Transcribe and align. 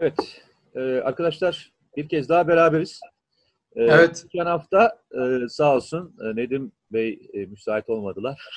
Evet, 0.00 0.42
e, 0.74 0.80
arkadaşlar 0.80 1.72
bir 1.96 2.08
kez 2.08 2.28
daha 2.28 2.48
beraberiz. 2.48 3.00
E, 3.76 3.82
evet. 3.82 4.26
Geçen 4.32 4.46
hafta 4.46 4.98
e, 5.12 5.48
sağ 5.48 5.76
olsun 5.76 6.16
e, 6.24 6.36
Nedim 6.36 6.72
Bey 6.92 7.20
e, 7.32 7.46
müsait 7.46 7.88
olmadılar. 7.88 8.42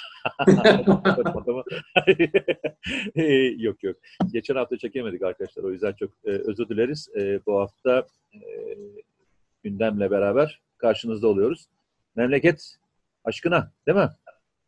E, 3.15 3.23
yok 3.57 3.83
yok. 3.83 3.95
Geçen 4.31 4.55
hafta 4.55 4.77
çekemedik 4.77 5.21
arkadaşlar. 5.21 5.63
O 5.63 5.71
yüzden 5.71 5.93
çok 5.93 6.09
e, 6.25 6.29
özür 6.29 6.69
dileriz. 6.69 7.09
E, 7.15 7.39
bu 7.45 7.59
hafta 7.59 8.07
e, 8.33 8.39
gündemle 9.63 10.11
beraber 10.11 10.61
karşınızda 10.77 11.27
oluyoruz. 11.27 11.67
Memleket 12.15 12.75
aşkına 13.23 13.71
değil 13.87 13.97
mi? 13.97 14.09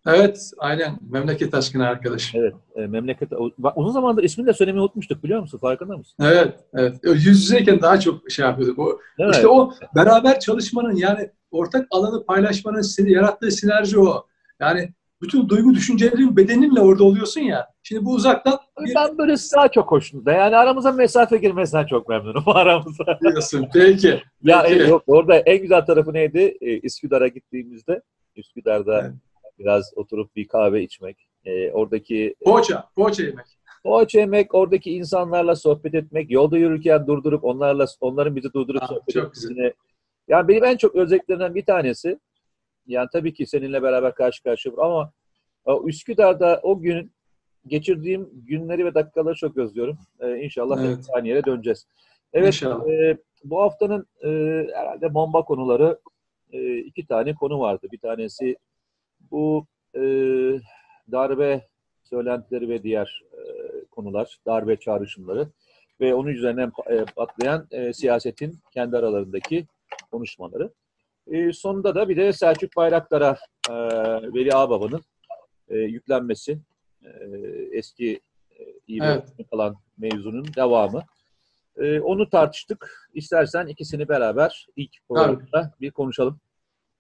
Evet, 0.06 0.52
aynen. 0.58 1.00
Memleket 1.10 1.54
aşkına 1.54 1.88
arkadaşım. 1.88 2.42
Evet, 2.42 2.54
e, 2.76 2.88
memleket. 2.88 3.30
Uzun 3.76 3.92
zamandır 3.92 4.24
ismini 4.24 4.48
de 4.48 4.54
söylemeyi 4.54 4.82
unutmuştuk 4.82 5.24
biliyor 5.24 5.42
musun? 5.42 5.58
Farkında 5.58 5.98
mısın? 5.98 6.16
Evet, 6.22 6.60
evet. 6.74 6.96
Yüz 7.04 7.26
yüzeyken 7.26 7.82
daha 7.82 8.00
çok 8.00 8.32
şey 8.32 8.46
yapıyorduk. 8.46 8.80
O, 8.80 9.00
Değil 9.20 9.30
işte 9.30 9.44
mi? 9.44 9.50
o 9.50 9.72
beraber 9.96 10.40
çalışmanın 10.40 10.96
yani 10.96 11.30
ortak 11.52 11.88
alanı 11.92 12.26
paylaşmanın 12.26 13.06
yarattığı 13.06 13.52
sinerji 13.52 14.00
o. 14.00 14.26
Yani 14.60 14.90
bütün 15.22 15.50
duygu 15.50 15.74
düşüncelerin 15.74 16.38
bedeninle 16.38 16.82
orada 16.82 17.04
oluyorsun 17.04 17.42
ya. 17.42 17.68
Şimdi 17.84 18.06
bu 18.06 18.14
uzaktan... 18.14 18.60
Bir... 18.80 18.96
Ben 18.96 19.18
böyle 19.18 19.36
daha 19.56 19.68
çok 19.68 19.92
hoşnut. 19.92 20.28
Yani 20.28 20.56
aramıza 20.56 20.92
mesafe 20.92 21.38
girmesinden 21.38 21.86
çok 21.86 22.10
memnunum 22.10 22.44
aramıza. 22.48 23.20
Diyorsun. 23.22 23.68
Peki. 23.74 24.24
ya 24.44 24.64
peki. 24.68 24.90
yok 24.90 25.04
orada 25.08 25.36
en 25.36 25.62
güzel 25.62 25.86
tarafı 25.86 26.14
neydi? 26.14 26.58
Ee, 26.62 26.80
Üsküdar'a 26.80 27.28
gittiğimizde 27.28 28.02
Üsküdar'da 28.36 29.02
evet 29.02 29.14
biraz 29.60 29.94
oturup 29.96 30.36
bir 30.36 30.48
kahve 30.48 30.84
içmek, 30.84 31.28
e, 31.46 31.72
oradaki... 31.72 32.36
Poğaça, 32.44 32.90
poğaça 32.96 33.24
yemek. 33.24 33.46
Poğaça 33.84 34.20
yemek, 34.20 34.56
oradaki 34.56 34.92
insanlarla 34.92 35.56
sohbet 35.56 35.96
etmek, 35.96 36.32
yolda 36.32 36.58
yürürken 36.58 37.08
durdurup 37.08 37.44
onlarla 37.44 37.86
onların 38.02 38.36
bizi 38.36 38.54
durdurup 38.54 38.84
Aa, 38.84 38.88
sohbet 38.88 39.16
etmesine. 39.16 39.74
Yani 40.28 40.48
benim 40.48 40.64
en 40.64 40.78
çok 40.78 40.96
özelliklerinden 40.96 41.56
bir 41.56 41.66
tanesi, 41.66 42.20
yani 42.88 43.08
tabii 43.14 43.34
ki 43.34 43.46
seninle 43.46 43.82
beraber 43.82 44.16
karşı 44.16 44.44
karşıya 44.44 44.76
ama 44.78 45.12
o 45.66 45.88
Üsküdar'da 45.88 46.60
o 46.64 46.80
gün 46.80 47.12
geçirdiğim 47.68 48.30
günleri 48.34 48.86
ve 48.86 48.94
dakikaları 48.94 49.36
çok 49.36 49.58
özlüyorum. 49.58 49.98
Ee, 50.20 50.38
inşallah 50.38 50.86
evet. 50.86 51.08
aynı 51.14 51.28
yere 51.28 51.46
döneceğiz. 51.46 51.88
Evet, 52.34 52.64
e, 52.64 53.18
bu 53.44 53.62
haftanın 53.62 54.08
e, 54.24 54.30
herhalde 54.74 55.14
bomba 55.14 55.42
konuları 55.46 56.00
e, 56.52 56.78
iki 56.78 57.08
tane 57.08 57.36
konu 57.36 57.60
vardı. 57.60 57.88
Bir 57.92 58.00
tanesi 58.00 58.56
bu 59.36 59.68
e, 59.96 60.02
darbe 61.12 61.68
söylentileri 62.04 62.70
ve 62.70 62.84
diğer 62.84 63.24
e, 63.34 63.42
konular, 63.92 64.38
darbe 64.46 64.76
çağrışımları 64.76 65.48
ve 66.00 66.14
onun 66.16 66.30
üzerinden 66.30 66.72
e, 66.90 67.06
patlayan 67.16 67.68
e, 67.72 67.94
siyasetin 67.94 68.60
kendi 68.74 68.98
aralarındaki 68.98 69.66
konuşmaları. 70.12 70.72
E, 71.28 71.54
sonunda 71.54 71.96
da 71.96 72.10
bir 72.10 72.18
de 72.18 72.34
Selçuk 72.34 72.76
Bayraktar'a 72.76 73.38
e, 73.70 73.74
Veli 74.34 74.56
Ağbaba'nın 74.56 75.02
e, 75.70 75.78
yüklenmesi, 75.78 76.60
e, 77.04 77.10
eski 77.72 78.20
e, 78.60 78.64
iyi 78.88 79.02
evet. 79.04 79.24
kalan 79.52 79.76
mevzunun 79.98 80.46
devamı. 80.56 81.04
E, 81.78 82.00
onu 82.00 82.30
tartıştık. 82.30 83.10
İstersen 83.14 83.68
ikisini 83.68 84.08
beraber 84.10 84.68
ilk 84.76 84.92
programda 85.10 85.74
bir 85.82 85.92
konuşalım. 85.92 86.40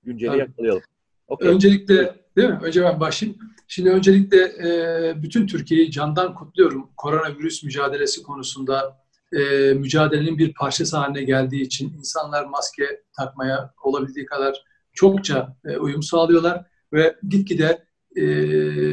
Günceli 0.03 0.37
yakalayalım. 0.37 0.81
Okay. 1.27 1.49
Öncelikle 1.49 2.24
değil 2.35 2.49
mi? 2.49 2.59
Önce 2.63 2.83
ben 2.83 2.99
başlayayım. 2.99 3.39
Şimdi 3.67 3.89
öncelikle 3.89 4.37
e, 4.37 5.23
bütün 5.23 5.47
Türkiye'yi 5.47 5.91
candan 5.91 6.35
kutluyorum. 6.35 6.89
Koronavirüs 6.97 7.63
mücadelesi 7.63 8.23
konusunda 8.23 9.05
e, 9.33 9.73
mücadelenin 9.73 10.37
bir 10.37 10.53
parçası 10.53 10.97
haline 10.97 11.23
geldiği 11.23 11.61
için 11.61 11.93
insanlar 11.93 12.45
maske 12.45 13.03
takmaya 13.17 13.73
olabildiği 13.83 14.25
kadar 14.25 14.63
çokça 14.93 15.55
e, 15.65 15.77
uyum 15.77 16.03
sağlıyorlar 16.03 16.65
ve 16.93 17.15
gitgide 17.29 17.85
e, 18.15 18.21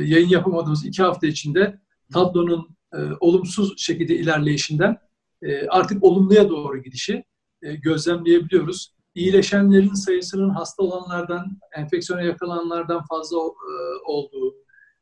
yayın 0.06 0.28
yapamadığımız 0.28 0.86
iki 0.86 1.02
hafta 1.02 1.26
içinde 1.26 1.80
tablonun 2.12 2.76
e, 2.94 2.98
olumsuz 3.20 3.82
şekilde 3.82 4.14
ilerleyişinden 4.14 4.98
e, 5.42 5.66
artık 5.66 6.04
olumluya 6.04 6.48
doğru 6.48 6.82
gidişi 6.82 7.24
e, 7.62 7.74
gözlemleyebiliyoruz 7.74 8.94
iyileşenlerin 9.14 9.94
sayısının 9.94 10.50
hasta 10.50 10.82
olanlardan, 10.82 11.58
enfeksiyona 11.76 12.22
yakalananlardan 12.22 13.02
fazla 13.04 13.36
e, 13.38 13.74
olduğu, 14.04 14.54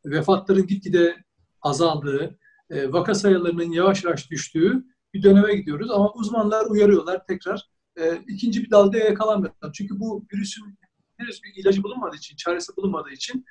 vefatların 0.05 0.67
gitgide 0.67 1.17
azaldığı, 1.63 2.39
e, 2.71 2.93
vaka 2.93 3.15
sayılarının 3.15 3.73
yavaş 3.73 4.05
yavaş 4.05 4.31
düştüğü 4.31 4.85
bir 5.15 5.23
döneme 5.23 5.55
gidiyoruz. 5.55 5.91
Ama 5.91 6.13
uzmanlar 6.13 6.67
uyarıyorlar 6.67 7.27
tekrar 7.27 7.69
e, 7.97 8.17
ikinci 8.29 8.63
bir 8.63 8.71
dalgaya 8.71 9.05
yakalanmayalım. 9.05 9.73
Çünkü 9.73 10.01
bu 10.01 10.25
virüsün 10.33 10.79
henüz 11.17 11.43
bir 11.43 11.63
ilacı 11.63 11.83
bulunmadığı 11.83 12.17
için, 12.17 12.37
çaresi 12.37 12.77
bulunmadığı 12.77 13.11
için 13.11 13.45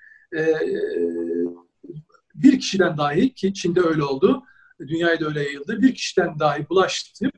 bir 2.35 2.59
kişiden 2.59 2.97
dahi 2.97 3.33
ki 3.33 3.53
Çin'de 3.53 3.81
öyle 3.81 4.03
oldu, 4.03 4.43
dünyaya 4.79 5.19
da 5.19 5.25
öyle 5.25 5.43
yayıldı, 5.43 5.81
bir 5.81 5.95
kişiden 5.95 6.39
dahi 6.39 6.69
bulaştı 6.69 7.31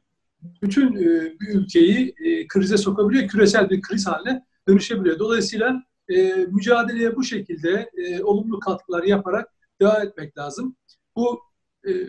bütün 0.62 0.96
e, 0.96 1.40
bir 1.40 1.48
ülkeyi 1.48 2.16
e, 2.26 2.48
krize 2.48 2.78
sokabiliyor, 2.78 3.28
küresel 3.28 3.70
bir 3.70 3.82
kriz 3.82 4.08
haline 4.08 4.46
dönüşebiliyor. 4.68 5.20
Dolayısıyla 5.20 5.84
e, 6.10 6.34
mücadeleye 6.34 7.16
bu 7.16 7.24
şekilde 7.24 7.90
olumlu 8.24 8.60
katkılar 8.60 9.04
yaparak 9.04 9.50
devam 9.82 10.02
etmek 10.02 10.38
lazım. 10.38 10.76
Bu 11.16 11.40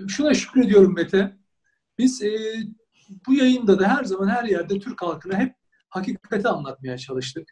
şuna 0.09 0.35
şükrediyorum 0.35 0.95
Mete. 0.95 1.37
Biz 1.99 2.23
bu 3.27 3.35
yayında 3.35 3.79
da 3.79 3.89
her 3.89 4.05
zaman 4.05 4.29
her 4.29 4.45
yerde 4.45 4.79
Türk 4.79 5.03
halkına 5.03 5.39
hep 5.39 5.55
hakikati 5.89 6.49
anlatmaya 6.49 6.99
çalıştık. 6.99 7.49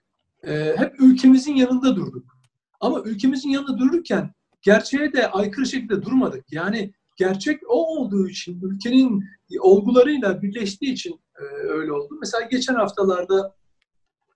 Hep 0.76 0.94
ülkemizin 1.00 1.54
yanında 1.54 1.96
durduk. 1.96 2.38
Ama 2.80 3.02
ülkemizin 3.02 3.48
yanında 3.48 3.78
dururken 3.78 4.32
gerçeğe 4.62 5.12
de 5.12 5.30
aykırı 5.30 5.66
şekilde 5.66 6.02
durmadık. 6.02 6.52
Yani 6.52 6.92
gerçek 7.20 7.60
o 7.68 7.98
olduğu 7.98 8.28
için, 8.28 8.60
ülkenin 8.62 9.24
olgularıyla 9.60 10.42
birleştiği 10.42 10.92
için 10.92 11.20
e, 11.40 11.42
öyle 11.68 11.92
oldu. 11.92 12.16
Mesela 12.20 12.48
geçen 12.50 12.74
haftalarda 12.74 13.54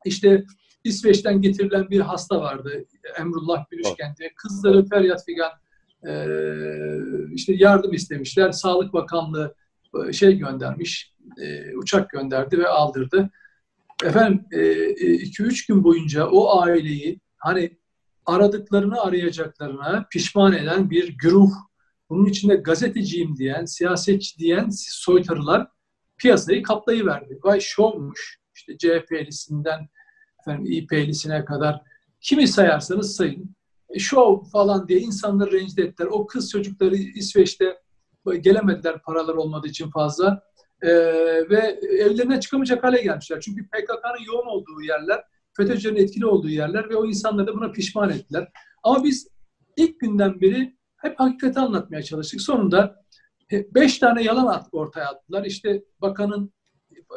işte 0.05 0.45
İsveç'ten 0.85 1.41
getirilen 1.41 1.91
bir 1.91 2.01
hasta 2.01 2.41
vardı. 2.41 2.85
Emrullah 3.19 3.65
Gülüşkent 3.71 4.19
diye. 4.19 4.33
Kızları 4.37 4.87
feryat 4.89 5.25
figan 5.27 5.51
e, 6.07 6.13
işte 7.35 7.53
yardım 7.57 7.93
istemişler. 7.93 8.53
Sağlık 8.53 8.93
Bakanlığı 8.93 9.55
e, 10.09 10.13
şey 10.13 10.39
göndermiş, 10.39 11.15
uçak 11.77 12.11
gönderdi 12.11 12.59
ve 12.59 12.69
aldırdı. 12.69 13.31
Efendim 14.05 14.45
2-3 14.51 15.53
e, 15.53 15.55
gün 15.69 15.85
boyunca 15.85 16.27
o 16.27 16.61
aileyi 16.61 17.21
hani 17.37 17.77
aradıklarını 18.27 19.01
arayacaklarına 19.01 20.07
pişman 20.11 20.53
eden 20.53 20.91
bir 20.91 21.17
güruh 21.19 21.51
bunun 22.11 22.27
içinde 22.27 22.57
gazeteciyim 22.57 23.37
diyen, 23.37 23.65
siyasetçi 23.65 24.39
diyen 24.39 24.69
soytarılar 24.73 25.69
piyasayı 26.17 26.63
kaplayıverdi. 26.63 27.39
Vay 27.45 27.61
şovmuş. 27.61 28.39
İşte 28.55 28.79
CHP'lisinden 28.79 29.89
efendim 30.41 30.73
İP'lisine 30.73 31.45
kadar 31.45 31.83
kimi 32.21 32.49
sayarsanız 32.49 33.17
sayın. 33.17 33.57
E, 33.91 33.99
şov 33.99 34.45
falan 34.45 34.89
diye 34.89 35.01
insanları 35.01 35.53
rencide 35.53 35.83
ettiler. 35.83 36.09
O 36.13 36.27
kız 36.27 36.51
çocukları 36.51 36.97
İsveç'te 36.97 37.79
gelemediler 38.41 39.03
paralar 39.03 39.35
olmadığı 39.35 39.69
için 39.69 39.91
fazla. 39.91 40.43
Ee, 40.83 40.89
ve 41.51 41.81
evlerine 42.01 42.41
çıkamayacak 42.41 42.85
hale 42.85 43.03
gelmişler. 43.03 43.41
Çünkü 43.41 43.69
PKK'nın 43.69 44.25
yoğun 44.27 44.47
olduğu 44.47 44.83
yerler, 44.83 45.23
FETÖ'cülerin 45.57 46.03
etkili 46.03 46.27
olduğu 46.27 46.49
yerler 46.49 46.89
ve 46.91 46.97
o 46.97 47.07
insanları 47.07 47.47
da 47.47 47.55
buna 47.55 47.73
pişman 47.73 48.11
ettiler. 48.11 48.49
Ama 48.83 49.05
biz 49.05 49.29
ilk 49.77 50.01
günden 50.01 50.41
beri 50.41 50.77
hep 51.05 51.21
hakikati 51.21 51.61
anlatmaya 51.61 52.03
çalıştık. 52.03 52.41
Sonunda 52.41 53.05
e, 53.53 53.75
beş 53.75 53.99
tane 53.99 54.23
yalan 54.23 54.63
ortaya 54.73 55.09
attılar. 55.09 55.45
İşte 55.45 55.83
bakanın 56.01 56.53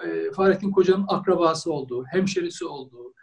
e, 0.06 0.32
Fahrettin 0.32 0.72
Koca'nın 0.72 1.06
akrabası 1.08 1.74
olduğu, 1.74 2.06
hemşerisi 2.06 2.66
olduğu, 2.66 3.14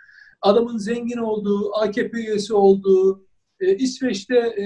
adamın 0.40 0.78
zengin 0.78 1.19
olduğu, 1.19 1.75
AKP 1.75 2.19
üyesi 2.19 2.55
olduğu, 2.55 3.26
e, 3.61 3.76
İsveç'te 3.76 4.56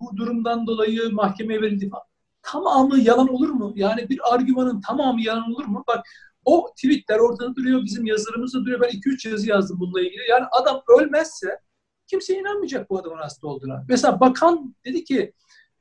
bu 0.00 0.16
durumdan 0.16 0.66
dolayı 0.66 1.10
mahkemeye 1.12 1.62
verildi 1.62 1.90
falan. 1.90 2.04
Tamamı 2.42 2.98
yalan 2.98 3.28
olur 3.28 3.48
mu? 3.48 3.72
Yani 3.76 4.08
bir 4.08 4.34
argümanın 4.34 4.80
tamamı 4.80 5.22
yalan 5.22 5.52
olur 5.52 5.64
mu? 5.64 5.84
Bak 5.88 6.06
o 6.44 6.72
tweetler 6.76 7.18
ortada 7.18 7.54
duruyor, 7.56 7.84
bizim 7.84 8.06
yazılarımız 8.06 8.54
da 8.54 8.58
duruyor. 8.60 8.80
Ben 8.80 8.88
2-3 8.88 9.28
yazı 9.28 9.48
yazdım 9.48 9.80
bununla 9.80 10.00
ilgili. 10.00 10.22
Yani 10.30 10.44
adam 10.60 10.82
ölmezse 10.98 11.58
kimse 12.06 12.38
inanmayacak 12.38 12.90
bu 12.90 12.98
adamın 12.98 13.18
hasta 13.18 13.46
olduğuna. 13.46 13.84
Mesela 13.88 14.20
bakan 14.20 14.74
dedi 14.84 15.04
ki 15.04 15.32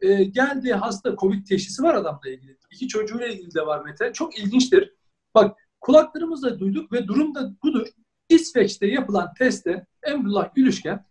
e, 0.02 0.24
geldi 0.24 0.74
hasta 0.74 1.16
Covid 1.16 1.48
teşhisi 1.48 1.84
var 1.84 1.96
adamla 1.96 2.30
ilgili. 2.30 2.58
İki 2.72 2.88
çocuğuyla 2.88 3.28
ilgili 3.28 3.54
de 3.54 3.66
var 3.66 3.86
Mete. 3.86 4.14
Çok 4.14 4.40
ilginçtir. 4.40 4.94
Bak 5.36 5.58
kulaklarımızla 5.82 6.60
duyduk 6.60 6.92
ve 6.92 7.08
durum 7.08 7.36
da 7.36 7.54
budur. 7.64 7.88
İsveç'te 8.30 8.88
yapılan 8.88 9.34
testte 9.34 9.86
Emrullah 10.04 10.56
Gülüşken 10.56 11.06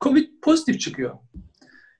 Covid 0.00 0.28
pozitif 0.42 0.80
çıkıyor. 0.80 1.18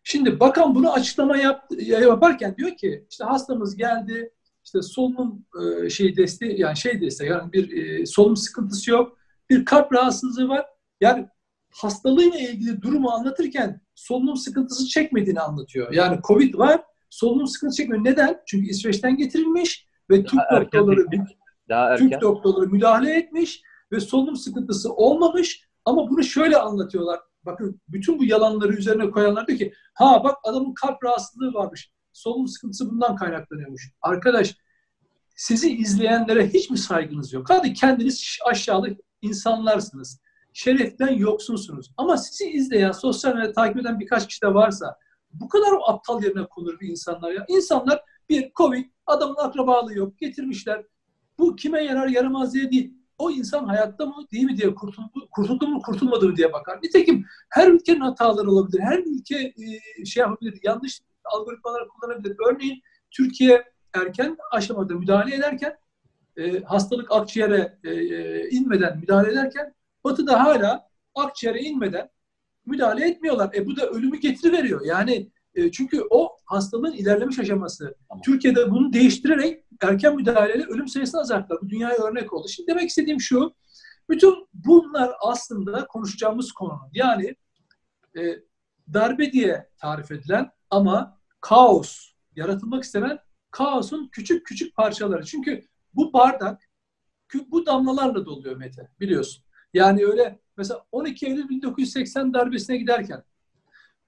Şimdi 0.03 0.41
bakan 0.41 0.75
bunu 0.75 0.93
açıklama 0.93 1.37
yap, 1.37 1.65
yaparken 1.79 2.57
diyor 2.57 2.77
ki 2.77 3.07
işte 3.11 3.25
hastamız 3.25 3.77
geldi 3.77 4.31
işte 4.65 4.83
solunum 4.83 5.47
e, 5.63 5.91
şey 5.91 6.17
desteği 6.17 6.61
yani 6.61 6.77
şey 6.77 7.01
desteği 7.01 7.31
yani 7.31 7.53
bir 7.53 7.77
e, 7.77 8.07
solunum 8.07 8.37
sıkıntısı 8.37 8.91
yok. 8.91 9.19
Bir 9.51 9.65
kalp 9.65 9.93
rahatsızlığı 9.93 10.49
var. 10.49 10.67
Yani 11.01 11.29
hastalığıyla 11.75 12.39
ilgili 12.39 12.83
durumu 12.83 13.11
anlatırken 13.11 13.81
solunum 13.95 14.37
sıkıntısı 14.37 14.87
çekmediğini 14.87 15.41
anlatıyor. 15.41 15.93
Yani 15.93 16.19
Covid 16.27 16.55
var, 16.55 16.81
solunum 17.11 17.47
sıkıntısı 17.47 17.77
çekmiyor. 17.77 18.05
Neden? 18.05 18.41
Çünkü 18.47 18.71
İsveç'ten 18.71 19.17
getirilmiş 19.17 19.89
ve 20.11 20.25
Türk 20.25 20.41
daha 20.51 20.61
doktorları 20.61 21.07
daha 21.69 21.91
erken. 21.93 22.11
Türk 22.11 22.21
doktorları 22.21 22.71
müdahale 22.71 23.17
etmiş 23.17 23.63
ve 23.93 24.01
solunum 24.01 24.37
sıkıntısı 24.37 24.93
olmamış 24.93 25.69
ama 25.85 26.11
bunu 26.11 26.23
şöyle 26.25 26.57
anlatıyorlar. 26.57 27.21
Bakın 27.45 27.81
bütün 27.89 28.19
bu 28.19 28.25
yalanları 28.25 28.73
üzerine 28.73 29.11
koyanlar 29.11 29.47
diyor 29.47 29.59
ki 29.59 29.73
ha 29.95 30.25
bak 30.25 30.39
adamın 30.45 30.75
kalp 30.75 31.05
rahatsızlığı 31.05 31.55
varmış. 31.55 31.91
Solunum 32.13 32.49
sıkıntısı 32.49 32.91
bundan 32.91 33.17
kaynaklanıyormuş. 33.17 33.91
Arkadaş 34.03 34.57
sizi 35.37 35.77
izleyenlere 35.77 36.49
hiç 36.49 36.71
mi 36.71 36.79
saygınız 36.79 37.33
yok? 37.33 37.47
Hadi 37.51 37.73
kendiniz 37.73 38.39
aşağılık 38.47 39.01
insanlarsınız. 39.23 40.21
Şereften 40.55 41.15
yoksunsunuz. 41.15 41.91
Ama 41.97 42.17
sizi 42.17 42.51
izleyen, 42.51 42.93
sosyal 42.93 43.35
medyada 43.35 43.53
takip 43.53 43.77
eden 43.77 44.01
birkaç 44.01 44.29
kişi 44.29 44.43
de 44.43 44.55
varsa 44.55 44.99
bu 45.33 45.49
kadar 45.49 45.69
aptal 45.87 46.23
yerine 46.23 46.47
konur 46.47 46.81
bir 46.81 46.89
insanlar 46.89 47.33
ya. 47.33 47.45
İnsanlar 47.49 48.03
bir 48.29 48.53
Covid, 48.57 48.85
adamın 49.07 49.37
akrabalığı 49.39 49.95
yok, 49.95 50.19
getirmişler. 50.19 50.85
Bu 51.39 51.57
kime 51.57 51.85
yarar 51.85 52.09
yaramaz 52.09 52.55
diye 52.55 52.71
değil. 52.71 52.95
O 53.19 53.31
insan 53.31 53.65
hayatta 53.65 54.07
mı 54.07 54.27
değil 54.33 54.45
mi 54.45 54.57
diye 54.57 54.75
kurtuldu, 54.75 55.29
kurtuldu 55.31 55.69
mu 55.69 55.83
kurtulmadı 55.83 56.29
mı 56.29 56.37
diye 56.37 56.53
bakar. 56.53 56.79
Nitekim 56.83 57.27
her 57.51 57.69
ülkenin 57.69 58.01
hataları 58.01 58.51
olabilir. 58.51 58.81
Her 58.81 58.99
ülke 58.99 59.55
e, 59.99 60.05
şey 60.05 60.21
yapabilir. 60.21 60.61
Yanlış 60.63 61.01
algoritmalar 61.25 61.89
kullanabilir. 61.89 62.37
Örneğin 62.51 62.83
Türkiye 63.11 63.65
erken 63.95 64.37
aşamada 64.53 64.95
müdahale 64.95 65.35
ederken 65.35 65.77
e, 66.37 66.63
hastalık 66.63 67.13
akciğere 67.13 67.79
e, 67.85 68.49
inmeden 68.49 68.99
müdahale 68.99 69.33
ederken 69.33 69.75
Batı'da 70.05 70.45
hala 70.45 70.89
akciğere 71.15 71.61
inmeden 71.61 72.09
müdahale 72.67 73.09
etmiyorlar. 73.09 73.51
E 73.55 73.67
bu 73.67 73.77
da 73.77 73.87
ölümü 73.87 74.21
getiriveriyor. 74.21 74.87
Yani 74.87 75.31
e, 75.55 75.71
çünkü 75.71 76.03
o 76.11 76.37
hastalığın 76.45 76.93
ilerlemiş 76.93 77.39
aşaması. 77.39 77.95
Tamam. 78.09 78.23
Türkiye'de 78.23 78.71
bunu 78.71 78.93
değiştirerek 78.93 79.65
erken 79.81 80.17
müdahaleyle 80.17 80.65
ölüm 80.65 80.89
sayısını 80.89 81.21
azalttılar. 81.21 81.63
Bu 81.63 81.71
dünyaya 81.71 81.99
örnek 81.99 82.33
oldu. 82.33 82.49
Şimdi 82.49 82.71
demek 82.71 82.89
istediğim 82.89 83.21
şu, 83.21 83.55
bütün 84.11 84.49
bunlar 84.55 85.11
aslında 85.21 85.87
konuşacağımız 85.87 86.53
konu. 86.53 86.81
Yani 86.93 87.37
e, 88.19 88.23
darbe 88.93 89.33
diye 89.33 89.69
tarif 89.79 90.11
edilen 90.11 90.51
ama 90.71 91.19
kaos, 91.41 92.11
yaratılmak 92.37 92.85
istenen 92.85 93.19
kaosun 93.51 94.09
küçük 94.13 94.47
küçük 94.47 94.77
parçaları. 94.77 95.25
Çünkü 95.25 95.65
bu 95.95 96.13
bardak 96.13 96.63
bu 97.51 97.67
damlalarla 97.67 98.27
doluyor 98.27 98.57
Mete 98.57 98.91
biliyorsun. 99.01 99.45
Yani 99.75 100.05
öyle 100.07 100.39
mesela 100.57 100.87
12 100.93 101.27
Eylül 101.27 101.49
1980 101.49 102.35
darbesine 102.35 102.77
giderken 102.77 103.23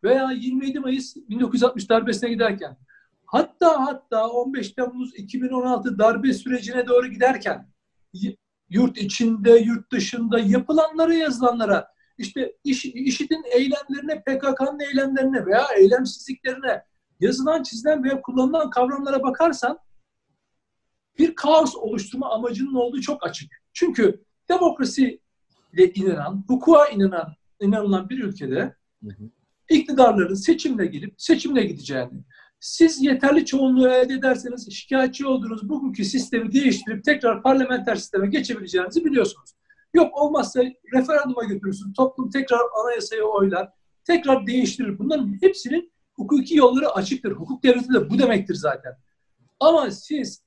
veya 0.05 0.31
27 0.31 0.81
Mayıs 0.81 1.17
1960 1.17 1.89
darbesine 1.89 2.31
giderken 2.31 2.77
hatta 3.27 3.87
hatta 3.87 4.29
15 4.29 4.73
Temmuz 4.73 5.15
2016 5.15 5.99
darbe 5.99 6.33
sürecine 6.33 6.87
doğru 6.87 7.07
giderken 7.07 7.69
yurt 8.71 8.99
içinde, 8.99 9.51
yurt 9.51 9.93
dışında 9.93 10.39
yapılanlara 10.39 11.15
yazılanlara 11.15 11.89
işte 12.19 12.57
iş, 12.65 12.85
IŞİD'in 12.85 13.45
eylemlerine, 13.53 14.23
PKK'nın 14.23 14.81
eylemlerine 14.81 15.47
veya 15.47 15.67
eylemsizliklerine 15.79 16.83
yazılan, 17.21 17.63
çizilen 17.63 18.05
veya 18.05 18.23
kullanılan 18.23 18.71
kavramlara 18.71 19.23
bakarsan 19.23 19.79
bir 21.19 21.35
kaos 21.35 21.77
oluşturma 21.77 22.31
amacının 22.31 22.75
olduğu 22.75 23.01
çok 23.01 23.27
açık. 23.27 23.53
Çünkü 23.73 24.25
demokrasi 24.49 25.21
ile 25.73 25.93
inanan, 25.93 26.45
hukuka 26.49 26.87
inanan, 26.87 27.35
inanılan 27.61 28.09
bir 28.09 28.25
ülkede 28.25 28.75
iktidarların 29.71 30.35
seçimle 30.35 30.87
gelip 30.87 31.15
seçimle 31.17 31.65
gideceğini, 31.65 32.25
siz 32.61 33.03
yeterli 33.03 33.45
çoğunluğu 33.45 33.89
elde 33.89 34.15
ederseniz 34.15 34.73
şikayetçi 34.73 35.27
olduğunuz 35.27 35.69
bugünkü 35.69 36.05
sistemi 36.05 36.53
değiştirip 36.53 37.05
tekrar 37.05 37.43
parlamenter 37.43 37.97
sisteme 37.97 38.27
geçebileceğinizi 38.27 39.05
biliyorsunuz. 39.05 39.51
Yok 39.95 40.19
olmazsa 40.19 40.63
referanduma 40.95 41.45
götürürsün, 41.45 41.93
toplum 41.93 42.31
tekrar 42.31 42.61
anayasayı 42.83 43.23
oylar, 43.23 43.69
tekrar 44.05 44.47
değiştirir. 44.47 44.99
Bunların 44.99 45.39
hepsinin 45.41 45.93
hukuki 46.15 46.57
yolları 46.57 46.91
açıktır. 46.91 47.33
Hukuk 47.33 47.63
devleti 47.63 47.95
de 47.95 48.11
bu 48.11 48.19
demektir 48.19 48.55
zaten. 48.55 48.93
Ama 49.61 49.91
siz 49.91 50.43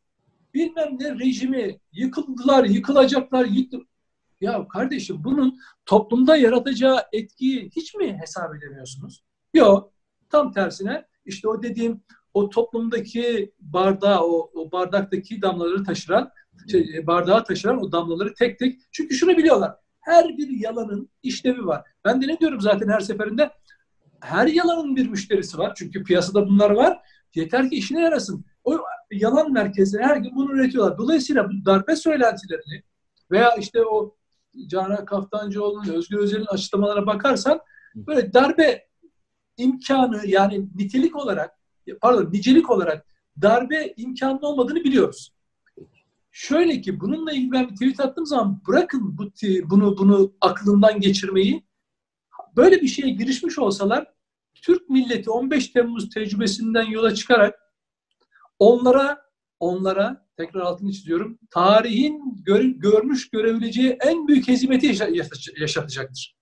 bilmem 0.54 0.98
ne 1.00 1.20
rejimi 1.20 1.80
yıkıldılar, 1.92 2.66
yıkılacaklar, 2.66 3.46
yıktı. 3.46 3.78
Ya 4.42 4.68
kardeşim 4.68 5.24
bunun 5.24 5.60
toplumda 5.86 6.38
yaratacağı 6.38 7.04
etkiyi 7.14 7.70
hiç 7.76 7.96
mi 7.96 8.18
hesap 8.22 8.56
edemiyorsunuz? 8.56 9.24
Yok. 9.54 9.94
Tam 10.30 10.52
tersine 10.54 11.06
işte 11.26 11.48
o 11.48 11.64
dediğim 11.64 12.04
o 12.34 12.50
toplumdaki 12.50 13.54
bardağı, 13.60 14.22
o, 14.24 14.52
o 14.54 14.72
bardaktaki 14.72 15.42
damlaları 15.42 15.84
taşıran, 15.84 16.32
şey, 16.72 17.08
bardağı 17.08 17.44
taşıran 17.44 17.82
o 17.82 17.92
damlaları 17.92 18.34
tek 18.34 18.60
tek. 18.60 18.80
Çünkü 18.92 19.16
şunu 19.16 19.38
biliyorlar. 19.38 19.76
Her 20.00 20.38
bir 20.38 20.50
yalanın 20.50 21.10
işlevi 21.24 21.66
var. 21.66 21.84
Ben 22.06 22.22
de 22.22 22.28
ne 22.28 22.40
diyorum 22.40 22.62
zaten 22.62 22.88
her 22.88 23.00
seferinde? 23.00 23.52
Her 24.20 24.48
yalanın 24.48 24.96
bir 24.96 25.10
müşterisi 25.10 25.58
var. 25.58 25.74
Çünkü 25.76 26.04
piyasada 26.04 26.48
bunlar 26.48 26.70
var. 26.70 27.00
Yeter 27.36 27.70
ki 27.70 27.76
işine 27.76 28.02
yarasın. 28.02 28.46
O 28.64 28.78
yalan 29.12 29.52
merkezleri 29.54 30.04
her 30.04 30.18
gün 30.18 30.36
bunu 30.36 30.54
üretiyorlar. 30.54 30.98
Dolayısıyla 30.98 31.50
bu 31.50 31.66
darbe 31.66 31.96
söylentilerini 31.96 32.84
veya 33.32 33.56
işte 33.56 33.86
o 33.86 34.19
Canan 34.68 35.06
Kaftancıoğlu'nun, 35.06 35.94
Özgür 35.94 36.18
Özel'in 36.18 36.46
açıklamalarına 36.46 37.06
bakarsan 37.06 37.60
böyle 37.96 38.34
darbe 38.34 38.88
imkanı 39.58 40.28
yani 40.28 40.68
nitelik 40.76 41.16
olarak 41.16 41.60
pardon 42.02 42.32
nicelik 42.32 42.70
olarak 42.70 43.06
darbe 43.42 43.94
imkanı 43.98 44.40
olmadığını 44.40 44.84
biliyoruz. 44.84 45.34
Şöyle 46.32 46.82
ki 46.82 47.00
bununla 47.00 47.32
ilgili 47.32 47.52
ben 47.52 47.70
bir 47.70 47.74
tweet 47.74 48.00
attığım 48.00 48.26
zaman 48.26 48.62
bırakın 48.68 49.18
bu 49.18 49.32
bunu 49.70 49.98
bunu 49.98 50.34
aklından 50.42 51.00
geçirmeyi 51.00 51.66
böyle 52.56 52.82
bir 52.82 52.88
şeye 52.88 53.10
girişmiş 53.10 53.60
olsalar 53.60 54.14
Türk 54.62 54.90
milleti 54.90 55.30
15 55.30 55.68
Temmuz 55.68 56.10
tecrübesinden 56.10 56.84
yola 56.84 57.16
çıkarak 57.16 57.60
onlara 58.60 59.22
onlara 59.60 60.29
tekrar 60.40 60.62
altını 60.62 60.92
çiziyorum 60.92 61.40
tarihin 61.52 62.44
gör, 62.46 62.64
görmüş 62.64 63.30
görebileceği 63.30 63.98
en 64.02 64.28
büyük 64.28 64.48
hezimeti 64.48 64.88
yaşatacaktır. 65.60 66.36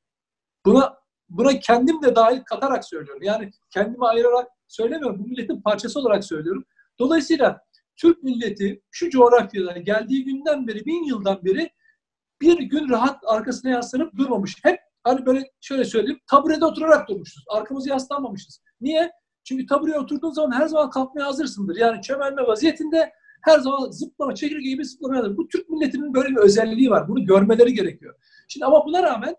Buna 0.65 0.97
buna 1.29 1.59
kendim 1.59 2.01
de 2.01 2.15
dahil 2.15 2.41
katarak 2.45 2.85
söylüyorum. 2.85 3.23
Yani 3.23 3.51
kendimi 3.69 4.07
ayırarak 4.07 4.47
söylemiyorum. 4.67 5.19
Bu 5.19 5.27
milletin 5.27 5.61
parçası 5.61 5.99
olarak 5.99 6.23
söylüyorum. 6.23 6.65
Dolayısıyla 6.99 7.59
Türk 7.95 8.23
milleti 8.23 8.81
şu 8.91 9.09
coğrafyada 9.09 9.77
geldiği 9.77 10.25
günden 10.25 10.67
beri, 10.67 10.85
bin 10.85 11.03
yıldan 11.03 11.45
beri 11.45 11.69
bir 12.41 12.59
gün 12.59 12.89
rahat 12.89 13.17
arkasına 13.27 13.71
yaslanıp 13.71 14.15
durmamış. 14.17 14.55
Hep 14.63 14.79
hani 15.03 15.25
böyle 15.25 15.51
şöyle 15.61 15.85
söyleyeyim, 15.85 16.19
taburede 16.31 16.65
oturarak 16.65 17.09
durmuşuz. 17.09 17.43
Arkamızı 17.49 17.89
yaslanmamışız. 17.89 18.61
Niye? 18.81 19.11
Çünkü 19.43 19.65
tabureye 19.65 19.99
oturduğun 19.99 20.31
zaman 20.31 20.51
her 20.51 20.67
zaman 20.67 20.89
kalkmaya 20.89 21.27
hazırsındır. 21.27 21.75
Yani 21.75 22.01
çömelme 22.01 22.47
vaziyetinde 22.47 23.11
her 23.41 23.59
zaman 23.59 23.89
zıplama, 23.89 24.35
çekirge 24.35 24.69
gibi 24.69 24.85
zıplamaya 24.85 25.23
hazır. 25.23 25.37
Bu 25.37 25.47
Türk 25.47 25.69
milletinin 25.69 26.13
böyle 26.13 26.29
bir 26.29 26.37
özelliği 26.37 26.89
var. 26.89 27.07
Bunu 27.07 27.25
görmeleri 27.25 27.73
gerekiyor. 27.73 28.15
Şimdi 28.47 28.65
ama 28.65 28.85
buna 28.85 29.03
rağmen 29.03 29.35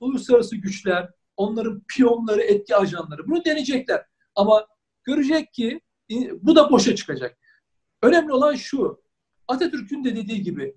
uluslararası 0.00 0.56
güçler, 0.56 1.10
onların 1.36 1.82
piyonları, 1.88 2.42
etki 2.42 2.76
ajanları 2.76 3.28
bunu 3.28 3.44
deneyecekler. 3.44 4.04
Ama 4.34 4.66
görecek 5.04 5.52
ki 5.52 5.80
bu 6.42 6.56
da 6.56 6.70
boşa 6.70 6.96
çıkacak. 6.96 7.38
Önemli 8.02 8.32
olan 8.32 8.54
şu, 8.54 9.02
Atatürk'ün 9.48 10.04
de 10.04 10.16
dediği 10.16 10.42
gibi 10.42 10.74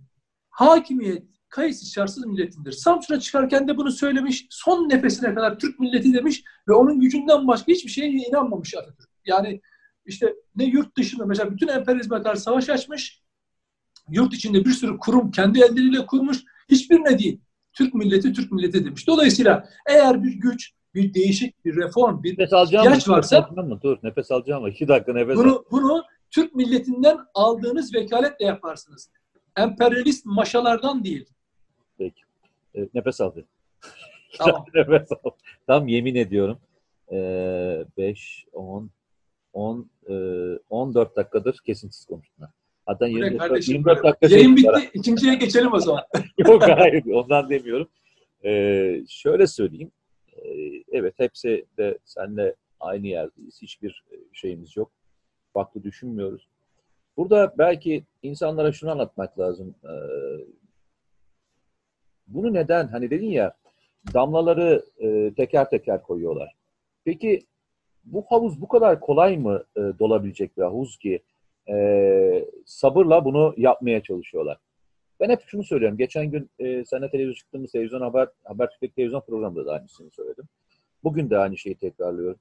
hakimiyet 0.49 1.23
kayıtsız 1.49 1.93
şartsız 1.93 2.25
milletindir. 2.25 2.71
Samsun'a 2.71 3.19
çıkarken 3.19 3.67
de 3.67 3.77
bunu 3.77 3.91
söylemiş, 3.91 4.47
son 4.49 4.89
nefesine 4.89 5.35
kadar 5.35 5.59
Türk 5.59 5.79
milleti 5.79 6.13
demiş 6.13 6.43
ve 6.67 6.73
onun 6.73 6.99
gücünden 6.99 7.47
başka 7.47 7.71
hiçbir 7.71 7.89
şeye 7.89 8.09
inanmamış 8.09 8.75
Atatürk. 8.75 9.09
Yani 9.25 9.61
işte 10.07 10.35
ne 10.55 10.65
yurt 10.65 10.97
dışında 10.97 11.25
mesela 11.25 11.51
bütün 11.51 11.67
emperyalizme 11.67 12.21
karşı 12.21 12.41
savaş 12.41 12.69
açmış, 12.69 13.21
yurt 14.09 14.33
içinde 14.33 14.65
bir 14.65 14.71
sürü 14.71 14.97
kurum 14.97 15.31
kendi 15.31 15.59
elleriyle 15.59 16.05
kurmuş, 16.05 16.37
hiçbirine 16.69 17.19
değil. 17.19 17.41
Türk 17.73 17.93
milleti 17.93 18.33
Türk 18.33 18.51
milleti 18.51 18.85
demiş. 18.85 19.07
Dolayısıyla 19.07 19.69
eğer 19.89 20.23
bir 20.23 20.31
güç, 20.31 20.73
bir 20.95 21.13
değişik, 21.13 21.65
bir 21.65 21.75
reform, 21.75 22.23
bir 22.23 22.39
nefes 22.39 22.53
ihtiyaç 22.53 23.09
varsa 23.09 23.41
mı? 23.41 23.79
Dur 23.83 23.97
nefes 24.03 24.31
alacağım 24.31 24.61
mı? 24.61 24.69
İki 24.69 24.87
dakika 24.87 25.13
nefes 25.13 25.37
bunu, 25.37 25.55
al. 25.55 25.63
Bunu 25.71 26.03
Türk 26.31 26.55
milletinden 26.55 27.17
aldığınız 27.33 27.93
vekaletle 27.93 28.45
yaparsınız. 28.45 29.11
Emperyalist 29.57 30.25
maşalardan 30.25 31.03
değil. 31.03 31.25
Peki. 31.97 32.21
Evet, 32.75 32.93
nefes 32.93 33.21
al. 33.21 33.31
Tamam. 34.37 34.65
nefes 34.75 35.11
al. 35.11 35.29
Tam 35.67 35.87
yemin 35.87 36.15
ediyorum. 36.15 36.59
5, 37.11 37.17
10, 37.17 37.87
10 37.97 37.97
e, 37.97 38.46
14 40.97 41.15
dakikadır 41.15 41.59
kesintisiz 41.65 42.05
konuştular. 42.05 42.49
Hatta 42.85 43.07
24, 43.07 43.67
24 43.67 44.03
dakika 44.03 44.35
Yayın 44.35 44.55
bitti. 44.55 44.67
Var. 44.67 44.89
İkinciye 44.93 45.35
geçelim 45.35 45.73
o 45.73 45.79
zaman. 45.79 46.03
Yok 46.37 46.63
hayır 46.63 47.05
ondan 47.05 47.49
demiyorum. 47.49 47.89
Ee, 48.45 49.03
şöyle 49.09 49.47
söyleyeyim. 49.47 49.91
Ee, 50.33 50.83
evet 50.91 51.13
hepsi 51.17 51.65
de 51.77 51.97
seninle 52.05 52.55
aynı 52.79 53.07
yerdeyiz. 53.07 53.61
Hiçbir 53.61 54.03
şeyimiz 54.33 54.77
yok. 54.77 54.91
Farklı 55.53 55.83
düşünmüyoruz. 55.83 56.47
Burada 57.17 57.53
belki 57.57 58.03
insanlara 58.23 58.71
şunu 58.71 58.91
anlatmak 58.91 59.39
lazım. 59.39 59.75
Ee, 59.83 59.89
bunu 62.27 62.53
neden? 62.53 62.87
Hani 62.87 63.09
dedin 63.09 63.31
ya 63.31 63.53
damlaları 64.13 64.85
e, 64.97 65.33
teker 65.33 65.69
teker 65.69 66.03
koyuyorlar. 66.03 66.55
Peki 67.05 67.41
bu 68.11 68.25
havuz 68.29 68.61
bu 68.61 68.67
kadar 68.67 68.99
kolay 68.99 69.37
mı 69.37 69.63
e, 69.75 69.79
dolabilecek 69.79 70.57
bir 70.57 70.61
havuz 70.61 70.97
ki 70.97 71.19
e, 71.69 72.45
sabırla 72.65 73.25
bunu 73.25 73.53
yapmaya 73.57 74.03
çalışıyorlar? 74.03 74.57
Ben 75.19 75.29
hep 75.29 75.41
şunu 75.47 75.63
söylüyorum. 75.63 75.97
Geçen 75.97 76.31
gün 76.31 76.49
e, 76.59 76.85
seninle 76.85 77.09
televizyon 77.09 77.33
çıktığımız 77.33 77.71
televizyon 77.71 78.01
haber, 78.01 78.27
Habertürk'teki 78.43 78.93
televizyon 78.93 79.21
programında 79.21 79.65
da 79.65 79.71
aynısını 79.71 80.11
söyledim. 80.11 80.45
Bugün 81.03 81.29
de 81.29 81.37
aynı 81.37 81.57
şeyi 81.57 81.75
tekrarlıyorum. 81.75 82.39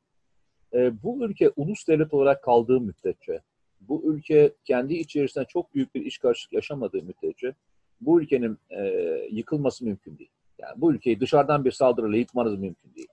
E, 0.75 1.02
bu 1.02 1.25
ülke 1.25 1.50
ulus 1.56 1.88
devlet 1.88 2.14
olarak 2.14 2.42
kaldığı 2.42 2.80
müddetçe, 2.80 3.40
bu 3.80 4.02
ülke 4.04 4.52
kendi 4.64 4.94
içerisinde 4.94 5.44
çok 5.44 5.75
büyük 5.75 5.94
bir 5.94 6.06
iş 6.06 6.18
karışık 6.18 6.52
yaşamadığı 6.52 7.02
müddetçe 7.02 7.54
bu 8.00 8.20
ülkenin 8.20 8.58
e, 8.70 8.82
yıkılması 9.30 9.85
mümkün 9.85 10.18
değil. 10.18 10.30
Yani 10.58 10.80
bu 10.80 10.92
ülkeyi 10.92 11.20
dışarıdan 11.20 11.64
bir 11.64 11.70
saldırıyla 11.70 12.18
yıkmanız 12.18 12.58
mümkün 12.58 12.94
değil. 12.94 13.08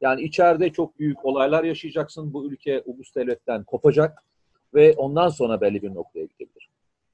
Yani 0.00 0.22
içeride 0.22 0.72
çok 0.72 0.98
büyük 0.98 1.24
olaylar 1.24 1.64
yaşayacaksın. 1.64 2.32
Bu 2.32 2.46
ülke 2.46 2.82
ulus 2.84 3.14
devletten 3.14 3.64
kopacak 3.64 4.24
ve 4.74 4.94
ondan 4.96 5.28
sonra 5.28 5.60
belli 5.60 5.82
bir 5.82 5.94
noktaya 5.94 6.24
gidebilir. 6.24 6.68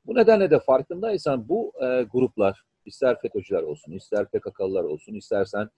Bu 0.06 0.14
nedenle 0.14 0.50
de 0.50 0.58
farkındaysan 0.58 1.48
bu 1.48 1.72
e, 1.82 2.02
gruplar, 2.02 2.64
ister 2.84 3.20
FETÖ'cüler 3.20 3.62
olsun, 3.62 3.92
ister 3.92 4.26
PKK'lılar 4.26 4.84
olsun, 4.84 5.14
istersen 5.14 5.68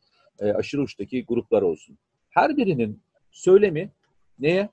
e, 0.40 0.52
aşırı 0.52 0.82
uçtaki 0.82 1.24
gruplar 1.24 1.62
olsun. 1.62 1.98
Her 2.30 2.56
birinin 2.56 3.00
söylemi 3.30 3.90
neye? 4.38 4.68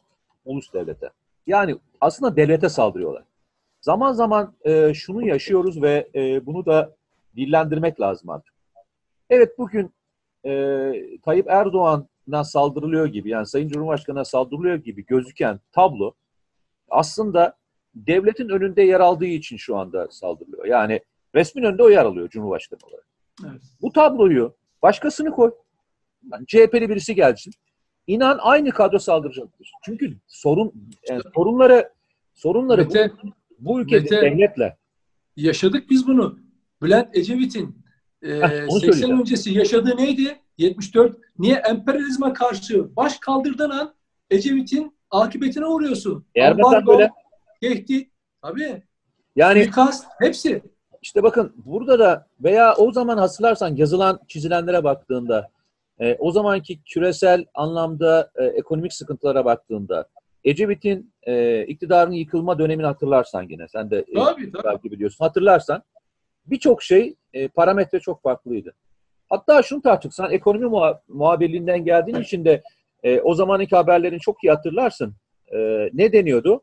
Ulus 0.46 0.74
devlete. 0.74 1.10
Yani 1.48 1.76
aslında 2.02 2.36
devlete 2.36 2.70
saldırıyorlar. 2.70 3.24
Zaman 3.82 4.14
zaman 4.14 4.54
e, 4.66 4.94
şunu 4.94 5.28
yaşıyoruz 5.28 5.82
ve 5.82 6.10
e, 6.16 6.46
bunu 6.46 6.66
da 6.66 6.96
dillendirmek 7.36 8.02
lazım 8.02 8.30
artık. 8.30 8.54
Evet 9.30 9.58
bugün 9.58 9.94
e, 10.46 10.92
Tayyip 11.26 11.50
Erdoğan'a 11.50 12.13
saldırılıyor 12.44 13.08
gibi 13.08 13.30
yani 13.30 13.48
Sayın 13.48 13.70
Cumhurbaşkanı'na 13.70 14.26
saldırılıyor 14.26 14.76
gibi 14.76 15.06
gözüken 15.06 15.60
tablo 15.72 16.14
aslında 16.90 17.58
devletin 17.96 18.50
önünde 18.50 18.82
yer 18.82 19.00
aldığı 19.00 19.26
için 19.26 19.58
şu 19.58 19.78
anda 19.78 20.08
saldırılıyor. 20.12 20.66
Yani 20.66 21.02
resmin 21.36 21.64
önünde 21.64 21.84
o 21.84 21.90
yer 21.90 22.06
alıyor 22.06 22.30
Cumhurbaşkanı 22.30 22.80
olarak. 22.84 23.08
Evet. 23.50 23.62
Bu 23.82 23.92
tabloyu 23.92 24.56
başkasını 24.82 25.32
koy. 25.32 25.52
Yani 26.32 26.46
CHP'li 26.48 26.90
birisi 26.90 27.16
gelsin. 27.16 27.54
İnan 28.08 28.38
aynı 28.42 28.72
kadro 28.72 29.00
saldıracaktır. 29.00 29.72
Çünkü 29.86 30.18
sorun 30.28 30.74
yani 31.10 31.22
sorunları 31.36 31.90
sorunları 32.34 32.82
Mete, 32.82 33.12
bu, 33.24 33.30
bu 33.60 33.82
ülkede 33.82 34.16
Mete, 34.16 34.22
devletle. 34.22 34.78
Yaşadık 35.36 35.90
biz 35.90 36.08
bunu. 36.08 36.40
Bülent 36.82 37.18
Ecevit'in 37.18 37.84
e, 38.22 38.68
80 38.70 39.12
öncesi 39.12 39.54
yaşadığı 39.54 39.98
neydi? 39.98 40.40
74. 40.58 41.18
Niye 41.40 41.56
emperyalizme 41.56 42.34
karşı 42.34 42.96
baş 42.96 43.18
kaldırdığın 43.18 43.70
an 43.70 43.94
Ecevit'in 44.30 44.98
akıbetine 45.12 45.66
uğruyorsun. 45.66 46.26
Erbakan 46.36 46.88
böyle. 46.88 47.10
Tehdit. 47.62 48.12
Tabii. 48.42 48.84
Yani 49.36 49.64
Suikast, 49.64 50.06
hepsi. 50.20 50.62
İşte 51.02 51.24
bakın 51.24 51.54
burada 51.66 52.00
da 52.00 52.28
veya 52.44 52.76
o 52.76 52.92
zaman 52.92 53.18
hatırlarsan 53.18 53.76
yazılan 53.76 54.20
çizilenlere 54.28 54.84
baktığında 54.84 55.50
e, 56.00 56.16
o 56.20 56.32
zamanki 56.32 56.84
küresel 56.84 57.46
anlamda 57.54 58.32
e, 58.36 58.46
ekonomik 58.46 58.94
sıkıntılara 58.94 59.46
baktığında 59.46 60.08
Ecevit'in 60.44 61.14
e, 61.24 61.64
iktidarının 61.66 62.16
yıkılma 62.16 62.60
dönemini 62.60 62.88
hatırlarsan 62.88 63.44
yine 63.50 63.68
sen 63.68 63.92
de 63.92 64.06
e, 64.08 64.14
tabii, 64.14 64.52
tabii. 64.52 64.64
takip 64.64 64.94
ediyorsun. 64.94 65.26
Hatırlarsan 65.26 65.84
birçok 66.46 66.84
şey 66.84 67.16
e, 67.34 67.48
parametre 67.48 68.00
çok 68.00 68.22
farklıydı. 68.22 68.74
Hatta 69.34 69.64
şunu 69.64 69.82
tartışsan 69.82 70.32
ekonomi 70.32 70.66
muha- 70.66 71.00
muhabirliğinden 71.08 71.86
geldiğin 71.86 72.18
için 72.18 72.46
de 72.46 72.64
e, 73.04 73.22
o 73.22 73.34
zamanki 73.34 73.76
haberlerini 73.76 74.20
çok 74.20 74.44
iyi 74.44 74.52
hatırlarsın. 74.52 75.16
E, 75.54 75.90
ne 75.94 76.14
deniyordu? 76.14 76.62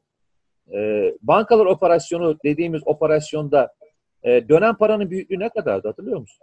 E, 0.75 0.79
bankalar 1.23 1.67
operasyonu 1.67 2.39
dediğimiz 2.45 2.83
operasyonda 2.87 3.73
e, 4.23 4.49
dönen 4.49 4.75
paranın 4.75 5.11
büyüklüğü 5.11 5.39
ne 5.39 5.49
kadardı 5.49 5.89
hatırlıyor 5.89 6.21
musun? 6.21 6.39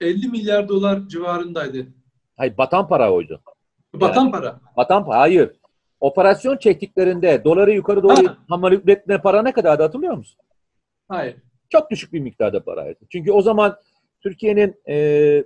50 0.00 0.28
milyar 0.28 0.68
dolar 0.68 1.08
civarındaydı. 1.08 1.86
Hayır 2.36 2.56
batan 2.58 2.88
para 2.88 3.12
oydu. 3.12 3.42
Batan 3.94 4.22
yani, 4.22 4.32
para. 4.32 4.60
Batan 4.76 5.06
para. 5.06 5.20
Hayır. 5.20 5.50
Operasyon 6.00 6.56
çektiklerinde 6.56 7.44
doları 7.44 7.72
yukarı 7.72 8.02
doğru 8.02 8.36
hamar 8.48 8.72
üretme 8.72 9.20
para 9.20 9.42
ne 9.42 9.52
kadardı 9.52 9.82
hatırlıyor 9.82 10.14
musun? 10.14 10.40
Hayır. 11.08 11.36
Çok 11.68 11.90
düşük 11.90 12.12
bir 12.12 12.20
miktarda 12.20 12.64
paraydı. 12.64 12.98
Çünkü 13.12 13.32
o 13.32 13.42
zaman 13.42 13.76
Türkiye'nin 14.22 14.80
e, 14.88 15.44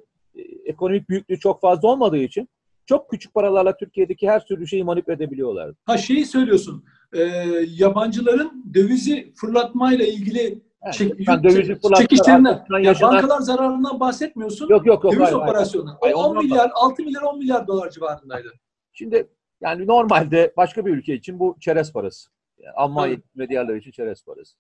ekonomik 0.65 1.09
büyüklüğü 1.09 1.41
çok 1.41 1.61
fazla 1.61 1.89
olmadığı 1.89 2.19
için 2.19 2.49
çok 2.87 3.11
küçük 3.11 3.35
paralarla 3.35 3.77
Türkiye'deki 3.77 4.29
her 4.29 4.47
türlü 4.47 4.67
şeyi 4.67 4.85
manipüle 4.85 5.15
edebiliyorlardı. 5.15 5.77
Ha 5.87 5.99
şeyi 5.99 6.27
söylüyorsun. 6.27 6.85
E, 7.13 7.21
yabancıların 7.69 8.65
dövizi 8.75 9.33
fırlatmayla 9.35 10.07
ilgili 10.07 10.63
Evet, 10.85 10.95
çek, 10.95 11.19
dövizi 11.19 11.81
çekişlerinden. 11.99 12.65
Ya 12.71 12.79
yaşanan... 12.79 13.15
bankalar 13.15 13.41
zararından 13.41 14.01
bahsetmiyorsun. 14.01 14.69
Yok 14.69 14.87
yok 14.87 15.05
yok. 15.05 15.13
Döviz 15.13 15.27
hayır, 15.27 15.37
operasyonu. 15.37 15.99
Hayır. 16.01 16.15
10 16.15 16.37
milyar, 16.37 16.71
6 16.75 17.03
milyar, 17.03 17.23
10 17.23 17.39
milyar 17.39 17.67
dolar 17.67 17.91
civarındaydı. 17.91 18.53
Şimdi 18.93 19.29
yani 19.61 19.87
normalde 19.87 20.53
başka 20.57 20.87
bir 20.87 20.91
ülke 20.91 21.15
için 21.15 21.39
bu 21.39 21.57
çerez 21.61 21.93
parası. 21.93 22.31
Yani 22.59 22.73
Almanya 22.73 23.17
ve 23.37 23.49
diğerleri 23.49 23.79
için 23.79 23.91
çerez 23.91 24.25
parası. 24.25 24.57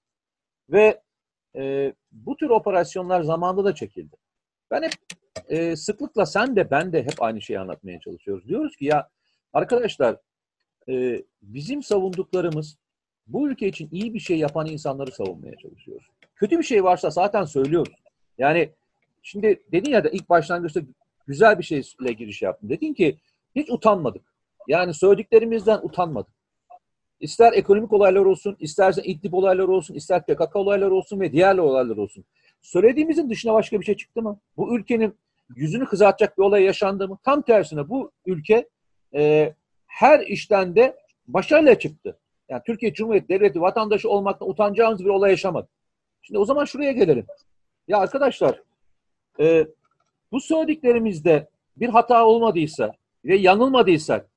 Ve 0.70 1.00
e, 1.56 1.94
bu 2.12 2.36
tür 2.36 2.50
operasyonlar 2.50 3.22
zamanında 3.22 3.64
da 3.64 3.74
çekildi. 3.74 4.16
Ben 4.70 4.82
hep 4.82 4.92
e, 5.48 5.76
sıklıkla 5.76 6.26
sen 6.26 6.56
de 6.56 6.70
ben 6.70 6.92
de 6.92 7.02
hep 7.02 7.22
aynı 7.22 7.42
şeyi 7.42 7.58
anlatmaya 7.58 8.00
çalışıyoruz. 8.00 8.48
Diyoruz 8.48 8.76
ki 8.76 8.84
ya 8.84 9.08
arkadaşlar 9.52 10.16
e, 10.88 11.22
bizim 11.42 11.82
savunduklarımız 11.82 12.76
bu 13.26 13.48
ülke 13.48 13.68
için 13.68 13.88
iyi 13.92 14.14
bir 14.14 14.20
şey 14.20 14.38
yapan 14.38 14.66
insanları 14.66 15.12
savunmaya 15.12 15.56
çalışıyoruz. 15.56 16.06
Kötü 16.34 16.58
bir 16.58 16.64
şey 16.64 16.84
varsa 16.84 17.10
zaten 17.10 17.44
söylüyoruz. 17.44 17.94
Yani 18.38 18.70
şimdi 19.22 19.62
dedin 19.72 19.90
ya 19.90 20.04
da 20.04 20.08
ilk 20.08 20.28
başlangıçta 20.28 20.80
güzel 21.26 21.58
bir 21.58 21.64
şeyle 21.64 22.12
giriş 22.12 22.42
yaptın. 22.42 22.68
Dedin 22.68 22.94
ki 22.94 23.18
hiç 23.56 23.70
utanmadık. 23.70 24.22
Yani 24.68 24.94
söylediklerimizden 24.94 25.78
utanmadık. 25.82 26.34
İster 27.20 27.52
ekonomik 27.52 27.92
olaylar 27.92 28.24
olsun, 28.24 28.56
isterse 28.60 29.02
İdlib 29.02 29.32
olaylar 29.32 29.68
olsun, 29.68 29.94
ister 29.94 30.26
PKK 30.26 30.56
olaylar 30.56 30.90
olsun 30.90 31.20
ve 31.20 31.32
diğer 31.32 31.58
olaylar 31.58 31.96
olsun. 31.96 32.24
Söylediğimizin 32.62 33.30
dışına 33.30 33.54
başka 33.54 33.80
bir 33.80 33.84
şey 33.84 33.96
çıktı 33.96 34.22
mı? 34.22 34.38
Bu 34.56 34.78
ülkenin 34.78 35.14
yüzünü 35.56 35.86
kızartacak 35.86 36.38
bir 36.38 36.42
olay 36.42 36.62
yaşandı 36.62 37.08
mı? 37.08 37.18
Tam 37.22 37.42
tersine 37.42 37.88
bu 37.88 38.10
ülke 38.26 38.68
e, 39.14 39.54
her 39.86 40.20
işten 40.20 40.76
de 40.76 40.96
başarıyla 41.28 41.78
çıktı. 41.78 42.18
Yani 42.48 42.62
Türkiye 42.66 42.94
Cumhuriyeti 42.94 43.28
Devleti 43.28 43.60
vatandaşı 43.60 44.08
olmaktan 44.08 44.50
utanacağımız 44.50 45.04
bir 45.04 45.10
olay 45.10 45.30
yaşamadı. 45.30 45.68
Şimdi 46.22 46.38
o 46.38 46.44
zaman 46.44 46.64
şuraya 46.64 46.92
gelelim. 46.92 47.26
Ya 47.88 47.98
arkadaşlar 47.98 48.62
e, 49.40 49.66
bu 50.32 50.40
söylediklerimizde 50.40 51.48
bir 51.76 51.88
hata 51.88 52.26
olmadıysa 52.26 52.92
ve 53.24 53.36
yanılmadıysak 53.36 54.28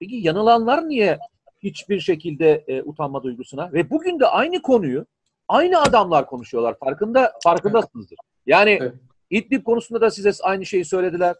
peki 0.00 0.16
yanılanlar 0.16 0.88
niye 0.88 1.18
hiçbir 1.62 2.00
şekilde 2.00 2.64
e, 2.68 2.82
utanma 2.82 3.22
duygusuna 3.22 3.72
ve 3.72 3.90
bugün 3.90 4.20
de 4.20 4.26
aynı 4.26 4.62
konuyu 4.62 5.06
aynı 5.48 5.82
adamlar 5.82 6.26
konuşuyorlar. 6.26 6.78
Farkında 6.78 7.32
farkındasınızdır. 7.42 8.18
Yani 8.46 8.78
evet. 8.80 8.94
İdlib 9.30 9.64
konusunda 9.64 10.00
da 10.00 10.10
size 10.10 10.30
aynı 10.42 10.66
şeyi 10.66 10.84
söylediler. 10.84 11.36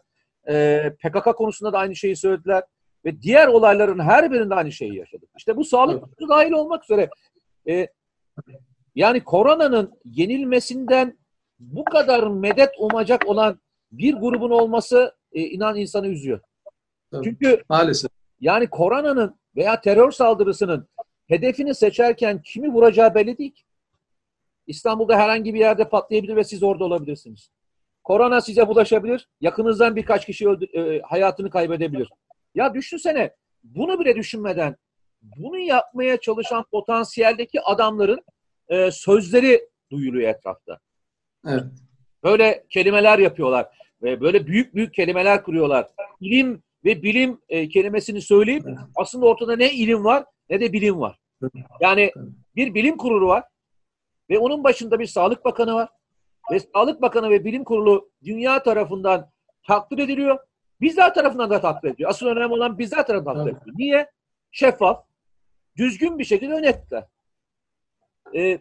E, 0.49 0.89
PKK 1.03 1.35
konusunda 1.35 1.73
da 1.73 1.77
aynı 1.77 1.95
şeyi 1.95 2.15
söylediler. 2.15 2.63
Ve 3.05 3.21
diğer 3.21 3.47
olayların 3.47 3.99
her 3.99 4.31
birinde 4.31 4.55
aynı 4.55 4.71
şeyi 4.71 4.95
yaşadık. 4.95 5.29
İşte 5.37 5.57
bu 5.57 5.63
sağlık 5.63 6.03
evet. 6.19 6.29
dahil 6.29 6.51
olmak 6.51 6.83
üzere 6.83 7.09
e, 7.67 7.87
yani 8.95 9.23
koronanın 9.23 9.99
yenilmesinden 10.05 11.17
bu 11.59 11.85
kadar 11.85 12.27
medet 12.27 12.69
umacak 12.79 13.27
olan 13.27 13.59
bir 13.91 14.13
grubun 14.13 14.51
olması 14.51 15.15
e, 15.31 15.41
inan 15.41 15.75
insanı 15.75 16.07
üzüyor. 16.07 16.39
Evet. 17.13 17.23
Çünkü 17.23 17.63
maalesef 17.69 18.11
yani 18.39 18.69
koronanın 18.69 19.39
veya 19.55 19.81
terör 19.81 20.11
saldırısının 20.11 20.87
hedefini 21.27 21.75
seçerken 21.75 22.41
kimi 22.41 22.73
vuracağı 22.73 23.15
belli 23.15 23.37
değil. 23.37 23.63
İstanbul'da 24.67 25.17
herhangi 25.17 25.53
bir 25.53 25.59
yerde 25.59 25.89
patlayabilir 25.89 26.35
ve 26.35 26.43
siz 26.43 26.63
orada 26.63 26.83
olabilirsiniz. 26.83 27.49
Korona 28.05 28.41
size 28.41 28.67
bulaşabilir. 28.67 29.27
Yakınızdan 29.41 29.95
birkaç 29.95 30.25
kişi 30.25 30.49
öldü, 30.49 30.65
e, 30.65 31.01
hayatını 31.01 31.49
kaybedebilir. 31.49 32.09
Ya 32.55 32.73
düşünsene 32.73 33.35
bunu 33.63 33.99
bile 33.99 34.15
düşünmeden 34.15 34.75
bunu 35.21 35.57
yapmaya 35.57 36.19
çalışan 36.19 36.65
potansiyeldeki 36.71 37.61
adamların 37.61 38.21
e, 38.69 38.91
sözleri 38.91 39.69
duyuluyor 39.91 40.29
etrafta. 40.29 40.79
Evet. 41.47 41.63
Böyle 42.23 42.65
kelimeler 42.69 43.19
yapıyorlar 43.19 43.67
ve 44.01 44.21
böyle 44.21 44.47
büyük 44.47 44.75
büyük 44.75 44.93
kelimeler 44.93 45.43
kuruyorlar. 45.43 45.87
İlim 46.21 46.63
ve 46.85 47.03
bilim 47.03 47.41
e, 47.49 47.69
kelimesini 47.69 48.21
söyleyip 48.21 48.63
evet. 48.67 48.77
aslında 48.95 49.25
ortada 49.25 49.55
ne 49.55 49.71
ilim 49.71 50.03
var 50.03 50.25
ne 50.49 50.59
de 50.59 50.73
bilim 50.73 50.99
var. 50.99 51.19
Yani 51.81 52.11
bir 52.55 52.73
bilim 52.73 52.97
kurulu 52.97 53.27
var 53.27 53.43
ve 54.29 54.39
onun 54.39 54.63
başında 54.63 54.99
bir 54.99 55.05
sağlık 55.05 55.45
bakanı 55.45 55.73
var. 55.73 55.89
Ve 56.51 56.59
Sağlık 56.59 57.01
Bakanı 57.01 57.29
ve 57.29 57.45
Bilim 57.45 57.63
Kurulu 57.63 58.09
dünya 58.23 58.63
tarafından 58.63 59.31
takdir 59.67 59.97
ediliyor. 59.97 60.39
Bizler 60.81 61.13
tarafından 61.13 61.49
da 61.49 61.61
takdir 61.61 61.89
ediliyor. 61.89 62.09
Asıl 62.09 62.27
önemli 62.27 62.53
olan 62.53 62.77
bizler 62.77 63.07
tarafından 63.07 63.35
takdir 63.35 63.51
ediliyor. 63.51 63.77
Niye? 63.77 64.11
Şeffaf, 64.51 65.05
düzgün 65.77 66.19
bir 66.19 66.23
şekilde 66.23 66.55
yönettiler. 66.55 67.03
Ee, 68.35 68.59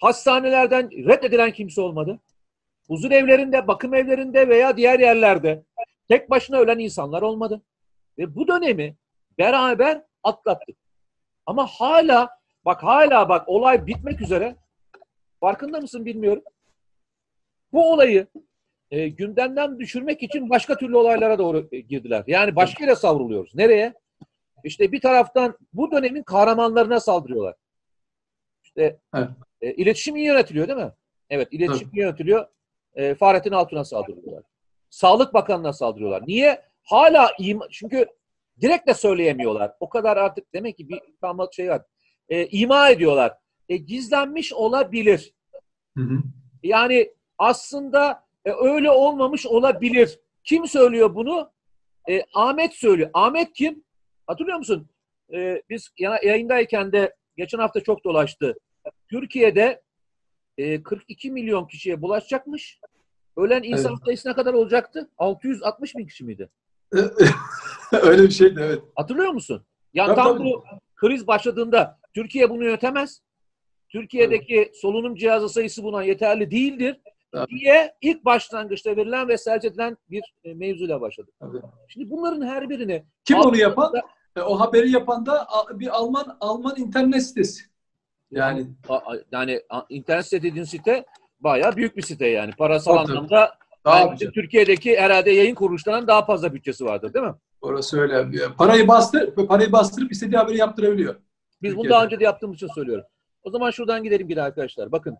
hastanelerden 0.00 0.90
reddedilen 0.90 1.50
kimse 1.50 1.80
olmadı. 1.80 2.18
Huzur 2.88 3.10
evlerinde, 3.10 3.66
bakım 3.66 3.94
evlerinde 3.94 4.48
veya 4.48 4.76
diğer 4.76 5.00
yerlerde 5.00 5.64
tek 6.08 6.30
başına 6.30 6.58
ölen 6.58 6.78
insanlar 6.78 7.22
olmadı. 7.22 7.62
Ve 8.18 8.34
bu 8.34 8.48
dönemi 8.48 8.96
beraber 9.38 10.02
atlattık. 10.22 10.76
Ama 11.46 11.66
hala 11.66 12.30
bak 12.64 12.82
hala 12.82 13.28
bak 13.28 13.48
olay 13.48 13.86
bitmek 13.86 14.20
üzere. 14.20 14.56
Farkında 15.40 15.80
mısın 15.80 16.04
bilmiyorum. 16.04 16.42
Bu 17.72 17.92
olayı 17.92 18.26
e, 18.90 19.08
gündemden 19.08 19.78
düşürmek 19.78 20.22
için 20.22 20.50
başka 20.50 20.76
türlü 20.76 20.96
olaylara 20.96 21.38
doğru 21.38 21.68
e, 21.72 21.80
girdiler. 21.80 22.24
Yani 22.26 22.56
başka 22.56 22.84
yere 22.84 22.96
savruluyoruz. 22.96 23.54
Nereye? 23.54 23.94
İşte 24.64 24.92
bir 24.92 25.00
taraftan 25.00 25.58
bu 25.72 25.90
dönemin 25.90 26.22
kahramanlarına 26.22 27.00
saldırıyorlar. 27.00 27.54
İşte 28.64 28.98
evet. 29.14 29.28
e, 29.60 29.72
iletişim 29.72 30.16
iyi 30.16 30.26
yönetiliyor 30.26 30.68
değil 30.68 30.78
mi? 30.78 30.92
Evet, 31.30 31.48
iletişim 31.50 31.86
evet. 31.86 31.96
iyi 31.96 32.00
yönetiliyor. 32.00 32.46
E, 32.94 33.14
Fahrettin 33.14 33.52
Altun'a 33.52 33.84
saldırıyorlar. 33.84 34.42
Sağlık 34.90 35.34
Bakanı'na 35.34 35.72
saldırıyorlar. 35.72 36.22
Niye? 36.26 36.62
Hala 36.82 37.30
ima, 37.38 37.68
çünkü 37.70 38.06
direkt 38.60 38.88
de 38.88 38.94
söyleyemiyorlar. 38.94 39.72
O 39.80 39.88
kadar 39.88 40.16
artık 40.16 40.54
demek 40.54 40.76
ki 40.76 40.88
bir 40.88 41.00
tam 41.20 41.38
şey 41.52 41.70
var. 41.70 41.82
E, 42.28 42.46
ima 42.46 42.90
ediyorlar. 42.90 43.34
E, 43.68 43.76
gizlenmiş 43.76 44.52
olabilir. 44.52 45.34
Hı 45.96 46.04
hı. 46.04 46.18
Yani 46.62 47.12
aslında 47.38 48.24
e, 48.44 48.52
öyle 48.52 48.90
olmamış 48.90 49.46
olabilir. 49.46 50.20
Kim 50.44 50.66
söylüyor 50.66 51.14
bunu? 51.14 51.50
E, 52.08 52.22
Ahmet 52.34 52.74
söylüyor. 52.74 53.10
Ahmet 53.14 53.52
kim? 53.52 53.84
Hatırlıyor 54.26 54.58
musun? 54.58 54.88
E, 55.32 55.62
biz 55.70 55.88
yayındayken 56.22 56.92
de 56.92 57.14
geçen 57.36 57.58
hafta 57.58 57.80
çok 57.80 58.04
dolaştı. 58.04 58.54
Türkiye'de 59.10 59.82
e, 60.58 60.82
42 60.82 61.30
milyon 61.30 61.66
kişiye 61.66 62.02
bulaşacakmış. 62.02 62.80
Ölen 63.36 63.62
insan 63.62 63.92
evet. 63.92 64.04
sayısı 64.04 64.28
ne 64.28 64.34
kadar 64.34 64.54
olacaktı? 64.54 65.10
660 65.18 65.96
bin 65.96 66.06
kişi 66.06 66.24
miydi? 66.24 66.48
Öyle 67.92 68.22
bir 68.22 68.30
şeydi 68.30 68.60
evet. 68.62 68.82
Hatırlıyor 68.96 69.30
musun? 69.30 69.64
Yani 69.94 70.14
tam 70.14 70.36
tabii. 70.36 70.44
bu 70.44 70.64
kriz 70.96 71.26
başladığında 71.26 71.98
Türkiye 72.14 72.50
bunu 72.50 72.64
yönetemez. 72.64 73.22
Türkiye'deki 73.88 74.56
evet. 74.56 74.76
solunum 74.76 75.14
cihazı 75.14 75.48
sayısı 75.48 75.84
buna 75.84 76.02
yeterli 76.02 76.50
değildir 76.50 77.00
diye 77.50 77.94
ilk 78.00 78.24
başlangıçta 78.24 78.96
verilen 78.96 79.28
ve 79.28 79.38
serç 79.38 79.64
edilen 79.64 79.96
bir 80.10 80.34
e, 80.44 80.54
mevzuyla 80.54 81.00
başladık. 81.00 81.34
Tabii. 81.40 81.58
Şimdi 81.88 82.10
bunların 82.10 82.46
her 82.46 82.68
birini 82.68 83.04
kim 83.24 83.38
onu 83.38 83.56
yapan? 83.56 83.92
E, 84.36 84.40
o 84.40 84.60
haberi 84.60 84.90
yapan 84.90 85.26
da 85.26 85.46
bir 85.74 85.96
Alman 85.96 86.36
Alman 86.40 86.76
internet 86.76 87.22
sitesi. 87.22 87.62
Yani 88.30 88.66
yani 89.32 89.62
internet 89.88 90.24
site 90.24 90.42
dediğin 90.42 90.64
site 90.64 91.04
bayağı 91.40 91.76
büyük 91.76 91.96
bir 91.96 92.02
site 92.02 92.26
yani. 92.26 92.52
Parasal 92.52 92.96
tabii, 92.96 93.12
anlamda 93.12 93.54
daha 93.84 93.98
yani 93.98 94.18
Türkiye'deki 94.18 94.96
herhalde 95.00 95.30
yayın 95.30 95.54
kuruluşlarından 95.54 96.06
daha 96.06 96.24
fazla 96.24 96.54
bütçesi 96.54 96.84
vardır 96.84 97.14
değil 97.14 97.24
mi? 97.24 97.34
Orası 97.60 98.00
öyle. 98.00 98.26
Parayı 98.58 98.88
bastır, 98.88 99.46
parayı 99.46 99.72
bastırıp 99.72 100.12
istediği 100.12 100.36
haberi 100.36 100.56
yaptırabiliyor. 100.56 101.14
Biz 101.14 101.20
Türkiye'de. 101.52 101.76
bunu 101.78 101.90
daha 101.90 102.04
önce 102.04 102.20
de 102.20 102.24
yaptığımız 102.24 102.56
için 102.56 102.68
söylüyorum. 102.74 103.04
O 103.42 103.50
zaman 103.50 103.70
şuradan 103.70 104.02
gidelim 104.02 104.28
bir 104.28 104.36
arkadaşlar. 104.36 104.92
Bakın 104.92 105.18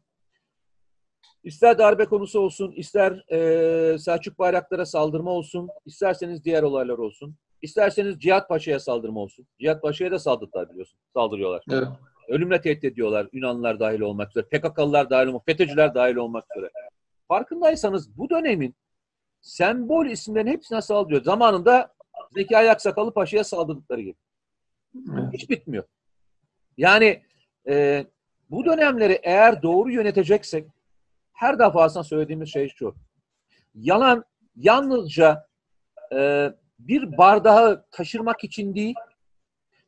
İster 1.49 1.79
darbe 1.79 2.05
konusu 2.05 2.41
olsun, 2.41 2.73
ister 2.73 3.25
e, 3.33 3.99
Selçuk 3.99 4.39
Bayraktar'a 4.39 4.87
saldırma 4.87 5.31
olsun, 5.31 5.69
isterseniz 5.87 6.45
diğer 6.45 6.63
olaylar 6.63 6.99
olsun, 6.99 7.35
isterseniz 7.63 8.21
Cihat 8.21 8.49
Paşa'ya 8.49 8.81
saldırma 8.81 9.21
olsun. 9.21 9.47
Cihat 9.61 9.83
Paşa'ya 9.83 10.11
da 10.11 10.19
saldırdılar 10.19 10.71
biliyorsun, 10.71 10.99
saldırıyorlar. 11.15 11.65
Evet. 11.71 11.89
Ölümle 12.29 12.61
tehdit 12.61 12.85
ediyorlar 12.85 13.29
Yunanlılar 13.33 13.81
dahil 13.81 14.01
olmak 14.01 14.31
üzere, 14.31 14.45
PKK'lılar 14.45 15.11
dahil 15.11 15.27
olmak, 15.27 15.47
FETÖ'cüler 15.47 15.95
dahil 15.95 16.17
olmak 16.17 16.45
üzere. 16.57 16.71
Farkındaysanız 17.29 18.19
bu 18.19 18.31
dönemin 18.31 18.75
sembol 19.41 20.07
isimlerin 20.07 20.47
hepsine 20.47 20.83
saldırıyor. 20.83 21.23
Zamanında 21.23 21.93
Zekai 22.35 22.71
Aksakalı 22.71 23.15
Paşa'ya 23.15 23.45
saldırdıkları 23.45 24.01
gibi. 24.01 24.17
Evet. 25.13 25.33
Hiç 25.33 25.51
bitmiyor. 25.51 25.85
Yani 26.77 27.23
e, 27.69 28.07
bu 28.51 28.65
dönemleri 28.65 29.21
eğer 29.23 29.63
doğru 29.63 29.91
yöneteceksek 29.91 30.78
her 31.39 31.59
defasında 31.59 32.05
söylediğimiz 32.05 32.53
şey 32.53 32.69
şu. 32.69 32.95
Yalan 33.75 34.25
yalnızca 34.57 35.47
e, 36.13 36.51
bir 36.79 37.19
bardağı 37.19 37.85
taşırmak 37.91 38.45
için 38.45 38.75
değil, 38.75 38.95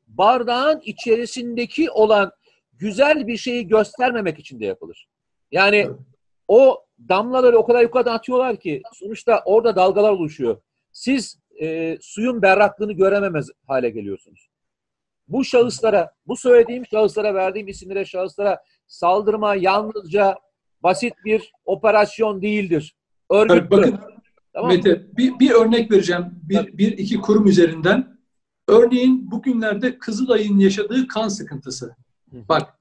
bardağın 0.08 0.80
içerisindeki 0.80 1.90
olan 1.90 2.32
güzel 2.72 3.26
bir 3.26 3.36
şeyi 3.36 3.68
göstermemek 3.68 4.38
için 4.38 4.60
de 4.60 4.64
yapılır. 4.64 5.08
Yani 5.52 5.90
o 6.48 6.84
damlaları 7.08 7.58
o 7.58 7.66
kadar 7.66 7.82
yukarıdan 7.82 8.14
atıyorlar 8.14 8.56
ki 8.56 8.82
sonuçta 8.92 9.42
orada 9.44 9.76
dalgalar 9.76 10.10
oluşuyor. 10.10 10.60
Siz 10.92 11.38
e, 11.60 11.98
suyun 12.00 12.42
berraklığını 12.42 12.92
görememez 12.92 13.48
hale 13.66 13.90
geliyorsunuz. 13.90 14.48
Bu 15.28 15.44
şahıslara, 15.44 16.14
bu 16.26 16.36
söylediğim 16.36 16.86
şahıslara, 16.86 17.34
verdiğim 17.34 17.68
isimlere 17.68 18.04
şahıslara 18.04 18.62
saldırma 18.86 19.54
yalnızca 19.54 20.36
basit 20.82 21.14
bir 21.24 21.52
operasyon 21.64 22.42
değildir. 22.42 22.94
Örgütlü. 23.30 23.70
bakın 23.70 23.98
tamam 24.52 24.70
Mete 24.70 25.06
bir, 25.16 25.38
bir 25.38 25.50
örnek 25.50 25.90
vereceğim. 25.90 26.24
Bir, 26.42 26.78
bir 26.78 26.92
iki 26.98 27.20
kurum 27.20 27.46
üzerinden. 27.46 28.20
Örneğin 28.68 29.30
bugünlerde 29.30 29.98
Kızılay'ın 29.98 30.58
yaşadığı 30.58 31.06
kan 31.08 31.28
sıkıntısı. 31.28 31.96
Bak 32.32 32.78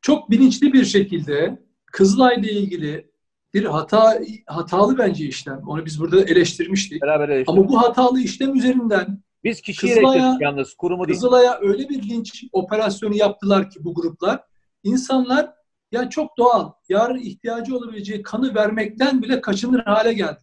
çok 0.00 0.30
bilinçli 0.30 0.72
bir 0.72 0.84
şekilde 0.84 1.62
Kızılay'la 1.86 2.50
ilgili 2.50 3.10
bir 3.54 3.64
hata 3.64 4.20
hatalı 4.46 4.98
bence 4.98 5.24
işlem. 5.24 5.62
Onu 5.66 5.86
biz 5.86 6.00
burada 6.00 6.24
eleştirmiştik. 6.24 7.02
Beraber 7.02 7.28
eleştirdik. 7.28 7.58
Ama 7.58 7.68
bu 7.68 7.82
hatalı 7.82 8.20
işlem 8.20 8.54
üzerinden 8.54 9.22
biz 9.44 9.60
kişiyi 9.60 9.94
Kızılay'a, 9.94 10.38
yalnız 10.40 10.74
kurumu 10.74 11.06
değil. 11.06 11.16
Kızılay'a 11.16 11.58
öyle 11.60 11.88
bir 11.88 12.02
linç 12.02 12.44
operasyonu 12.52 13.14
yaptılar 13.16 13.70
ki 13.70 13.84
bu 13.84 13.94
gruplar. 13.94 14.40
İnsanlar 14.82 15.50
yani 15.94 16.10
çok 16.10 16.38
doğal. 16.38 16.72
Yarın 16.88 17.18
ihtiyacı 17.18 17.76
olabileceği 17.76 18.22
kanı 18.22 18.54
vermekten 18.54 19.22
bile 19.22 19.40
kaçınır 19.40 19.80
hale 19.80 20.12
geldiler. 20.12 20.42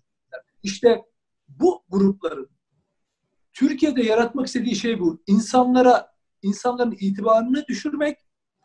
İşte 0.64 1.02
bu 1.48 1.84
grupların 1.90 2.50
Türkiye'de 3.54 4.04
yaratmak 4.04 4.48
istediği 4.48 4.76
şey 4.76 5.00
bu. 5.00 5.24
İnsanlara, 5.28 6.08
insanların 6.42 6.96
itibarını 7.00 7.66
düşürmek, 7.68 8.18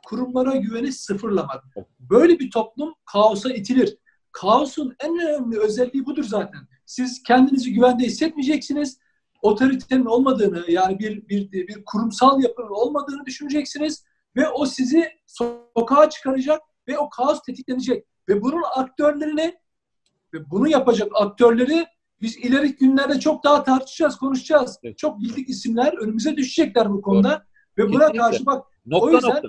kurumlara 0.07 0.57
güveni 0.57 0.92
sıfırlamak. 0.92 1.64
Böyle 2.01 2.38
bir 2.38 2.51
toplum 2.51 2.94
kaosa 3.12 3.53
itilir. 3.53 3.99
Kaosun 4.33 4.96
en 5.01 5.18
önemli 5.18 5.59
özelliği 5.59 6.07
budur 6.07 6.25
zaten. 6.25 6.61
Siz 6.87 7.22
kendinizi 7.22 7.72
güvende 7.72 8.05
hissetmeyeceksiniz. 8.05 8.99
Otoritenin 9.42 10.05
olmadığını 10.05 10.64
yani 10.68 10.99
bir, 10.99 11.29
bir, 11.29 11.53
bir 11.53 11.85
kurumsal 11.85 12.42
yapının 12.42 12.70
olmadığını 12.70 13.27
düşüneceksiniz 13.27 14.05
ve 14.37 14.49
o 14.49 14.66
sizi 14.66 15.09
sokağa 15.27 16.11
çıkaracak 16.11 16.61
ve 16.88 16.99
o 16.99 17.09
kaos 17.09 17.42
tetiklenecek. 17.42 18.07
Ve 18.29 18.42
bunun 18.42 18.62
aktörlerini 18.75 19.59
ve 20.35 20.51
bunu 20.51 20.68
yapacak 20.68 21.09
aktörleri 21.14 21.87
biz 22.20 22.37
ileri 22.37 22.77
günlerde 22.77 23.20
çok 23.20 23.44
daha 23.44 23.64
tartışacağız, 23.64 24.16
konuşacağız. 24.16 24.79
Evet. 24.83 24.99
Çok 24.99 25.20
bildik 25.20 25.49
isimler 25.49 25.92
önümüze 25.92 26.37
düşecekler 26.37 26.92
bu 26.92 27.03
konuda. 27.03 27.29
Evet. 27.29 27.79
Ve 27.79 27.92
buna 27.92 27.99
Kesinlikle. 27.99 28.18
karşı 28.18 28.46
bak 28.46 28.66
nokta, 28.87 29.07
o 29.07 29.11
yüzden 29.11 29.31
nokta. 29.31 29.49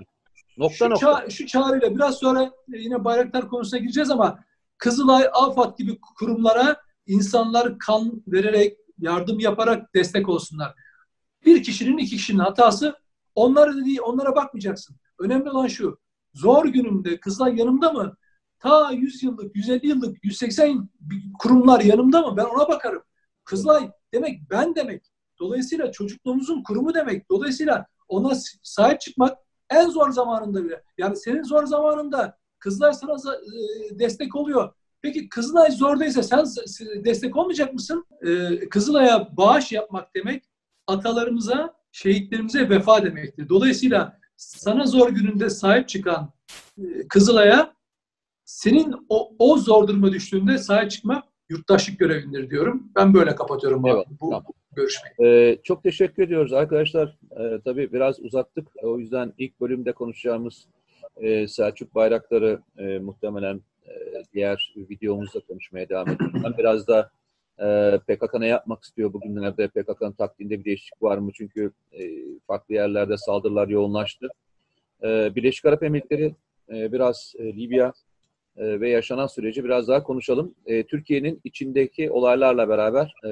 Nokta, 0.57 0.75
şu, 0.75 0.89
nokta. 0.89 1.11
Ça- 1.11 1.31
şu 1.31 1.45
çağrıyla 1.47 1.95
biraz 1.95 2.15
sonra 2.15 2.51
yine 2.67 3.05
bayraktar 3.05 3.49
konusuna 3.49 3.79
gireceğiz 3.79 4.09
ama 4.09 4.39
Kızılay, 4.77 5.27
AFAD 5.33 5.77
gibi 5.77 5.99
kurumlara 5.99 6.81
insanlar 7.07 7.79
kan 7.79 8.23
vererek, 8.27 8.77
yardım 8.99 9.39
yaparak 9.39 9.93
destek 9.95 10.29
olsunlar. 10.29 10.73
Bir 11.45 11.63
kişinin, 11.63 11.97
iki 11.97 12.17
kişinin 12.17 12.39
hatası 12.39 12.95
onlara 13.35 13.85
değil, 13.85 13.99
onlara 14.03 14.35
bakmayacaksın. 14.35 14.95
Önemli 15.19 15.49
olan 15.49 15.67
şu 15.67 15.99
zor 16.37 16.65
günümde 16.65 17.19
kızlar 17.19 17.51
yanımda 17.51 17.91
mı? 17.91 18.15
Ta 18.59 18.91
100 18.91 19.23
yıllık, 19.23 19.55
150 19.55 19.87
yıllık, 19.87 20.23
180 20.23 20.89
kurumlar 21.39 21.81
yanımda 21.81 22.21
mı? 22.21 22.37
Ben 22.37 22.45
ona 22.45 22.67
bakarım. 22.67 23.03
Kızılay 23.43 23.91
demek 24.13 24.41
ben 24.49 24.75
demek. 24.75 25.05
Dolayısıyla 25.39 25.91
çocukluğumuzun 25.91 26.63
kurumu 26.63 26.93
demek. 26.93 27.29
Dolayısıyla 27.29 27.85
ona 28.07 28.33
sahip 28.63 29.01
çıkmak 29.01 29.37
en 29.69 29.89
zor 29.89 30.11
zamanında 30.11 30.63
bile. 30.63 30.83
Yani 30.97 31.15
senin 31.15 31.43
zor 31.43 31.65
zamanında 31.65 32.37
kızlar 32.59 32.91
sana 32.91 33.13
e, 33.13 33.99
destek 33.99 34.35
oluyor. 34.35 34.73
Peki 35.01 35.29
Kızılay 35.29 35.71
zordaysa 35.71 36.23
sen 36.23 36.45
destek 37.05 37.37
olmayacak 37.37 37.73
mısın? 37.73 38.05
Ee, 38.27 38.69
Kızılay'a 38.69 39.37
bağış 39.37 39.71
yapmak 39.71 40.15
demek 40.15 40.43
atalarımıza, 40.87 41.73
şehitlerimize 41.91 42.69
vefa 42.69 43.03
demektir. 43.03 43.49
Dolayısıyla 43.49 44.19
sana 44.37 44.85
zor 44.85 45.09
gününde 45.09 45.49
sahip 45.49 45.89
çıkan 45.89 46.33
e, 46.77 47.07
Kızılay'a 47.07 47.73
senin 48.45 48.95
o, 49.09 49.31
o 49.39 49.57
zor 49.57 49.87
duruma 49.87 50.11
düştüğünde 50.11 50.57
sahip 50.57 50.91
çıkmak 50.91 51.23
yurttaşlık 51.49 51.99
görevindir 51.99 52.49
diyorum. 52.49 52.91
Ben 52.95 53.13
böyle 53.13 53.35
kapatıyorum 53.35 53.85
Eyvallah, 53.85 54.05
bu 54.09 54.29
tamam. 54.29 54.43
görüşmeyi. 54.75 55.15
Ee, 55.23 55.57
çok 55.63 55.83
teşekkür 55.83 56.23
ediyoruz 56.23 56.53
arkadaşlar. 56.53 57.17
Ee, 57.39 57.59
tabii 57.65 57.93
biraz 57.93 58.19
uzattık. 58.19 58.67
O 58.83 58.99
yüzden 58.99 59.33
ilk 59.37 59.61
bölümde 59.61 59.91
konuşacağımız 59.91 60.67
e, 61.17 61.47
Selçuk 61.47 61.95
Bayraktar'ı 61.95 62.61
e, 62.77 62.99
muhtemelen 62.99 63.61
e, 63.85 64.23
diğer 64.33 64.73
videomuzda 64.77 65.39
konuşmaya 65.39 65.89
devam 65.89 66.09
edeceğiz. 66.09 66.33
Ben 66.43 66.57
biraz 66.57 66.87
da 66.87 67.11
e, 67.59 67.99
PKK 68.07 68.33
ne 68.39 68.47
yapmak 68.47 68.83
istiyor 68.83 69.13
bugünlerde? 69.13 69.67
PKK'nın 69.67 70.11
taktiğinde 70.11 70.59
bir 70.59 70.65
değişiklik 70.65 71.03
var 71.03 71.17
mı? 71.17 71.31
Çünkü 71.33 71.71
e, 71.91 72.01
farklı 72.47 72.73
yerlerde 72.73 73.17
saldırılar 73.17 73.67
yoğunlaştı. 73.67 74.27
E, 75.03 75.35
Birleşik 75.35 75.65
Arap 75.65 75.83
Emirlikleri 75.83 76.35
e, 76.69 76.91
biraz 76.91 77.33
e, 77.39 77.43
Libya 77.43 77.93
e, 78.57 78.79
ve 78.79 78.89
yaşanan 78.89 79.27
süreci 79.27 79.63
biraz 79.63 79.87
daha 79.87 80.03
konuşalım. 80.03 80.55
E, 80.65 80.83
Türkiye'nin 80.83 81.41
içindeki 81.43 82.11
olaylarla 82.11 82.69
beraber 82.69 83.13
e, 83.25 83.29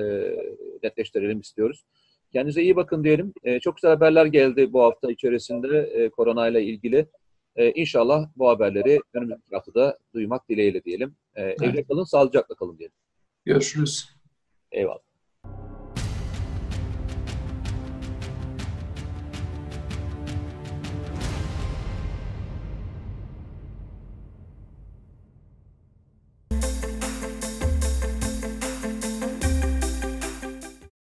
netleştirelim 0.83 1.39
istiyoruz. 1.39 1.85
Kendinize 2.33 2.61
iyi 2.61 2.75
bakın 2.75 3.03
diyelim. 3.03 3.33
E, 3.43 3.59
çok 3.59 3.75
güzel 3.75 3.91
haberler 3.91 4.25
geldi 4.25 4.73
bu 4.73 4.83
hafta 4.83 5.11
içerisinde 5.11 5.77
e, 5.77 6.09
koronayla 6.09 6.59
ilgili. 6.59 7.07
E, 7.55 7.71
inşallah 7.71 8.29
bu 8.35 8.49
haberleri 8.49 8.99
önümüzdeki 9.13 9.55
haftada 9.55 9.97
duymak 10.13 10.49
dileğiyle 10.49 10.83
diyelim. 10.83 11.15
E, 11.35 11.41
evet. 11.43 11.61
Evde 11.61 11.83
kalın, 11.83 12.03
sağlıcakla 12.03 12.55
kalın 12.55 12.77
diyelim. 12.77 12.95
Görüşürüz. 13.45 14.14
Eyvallah. 14.75 15.04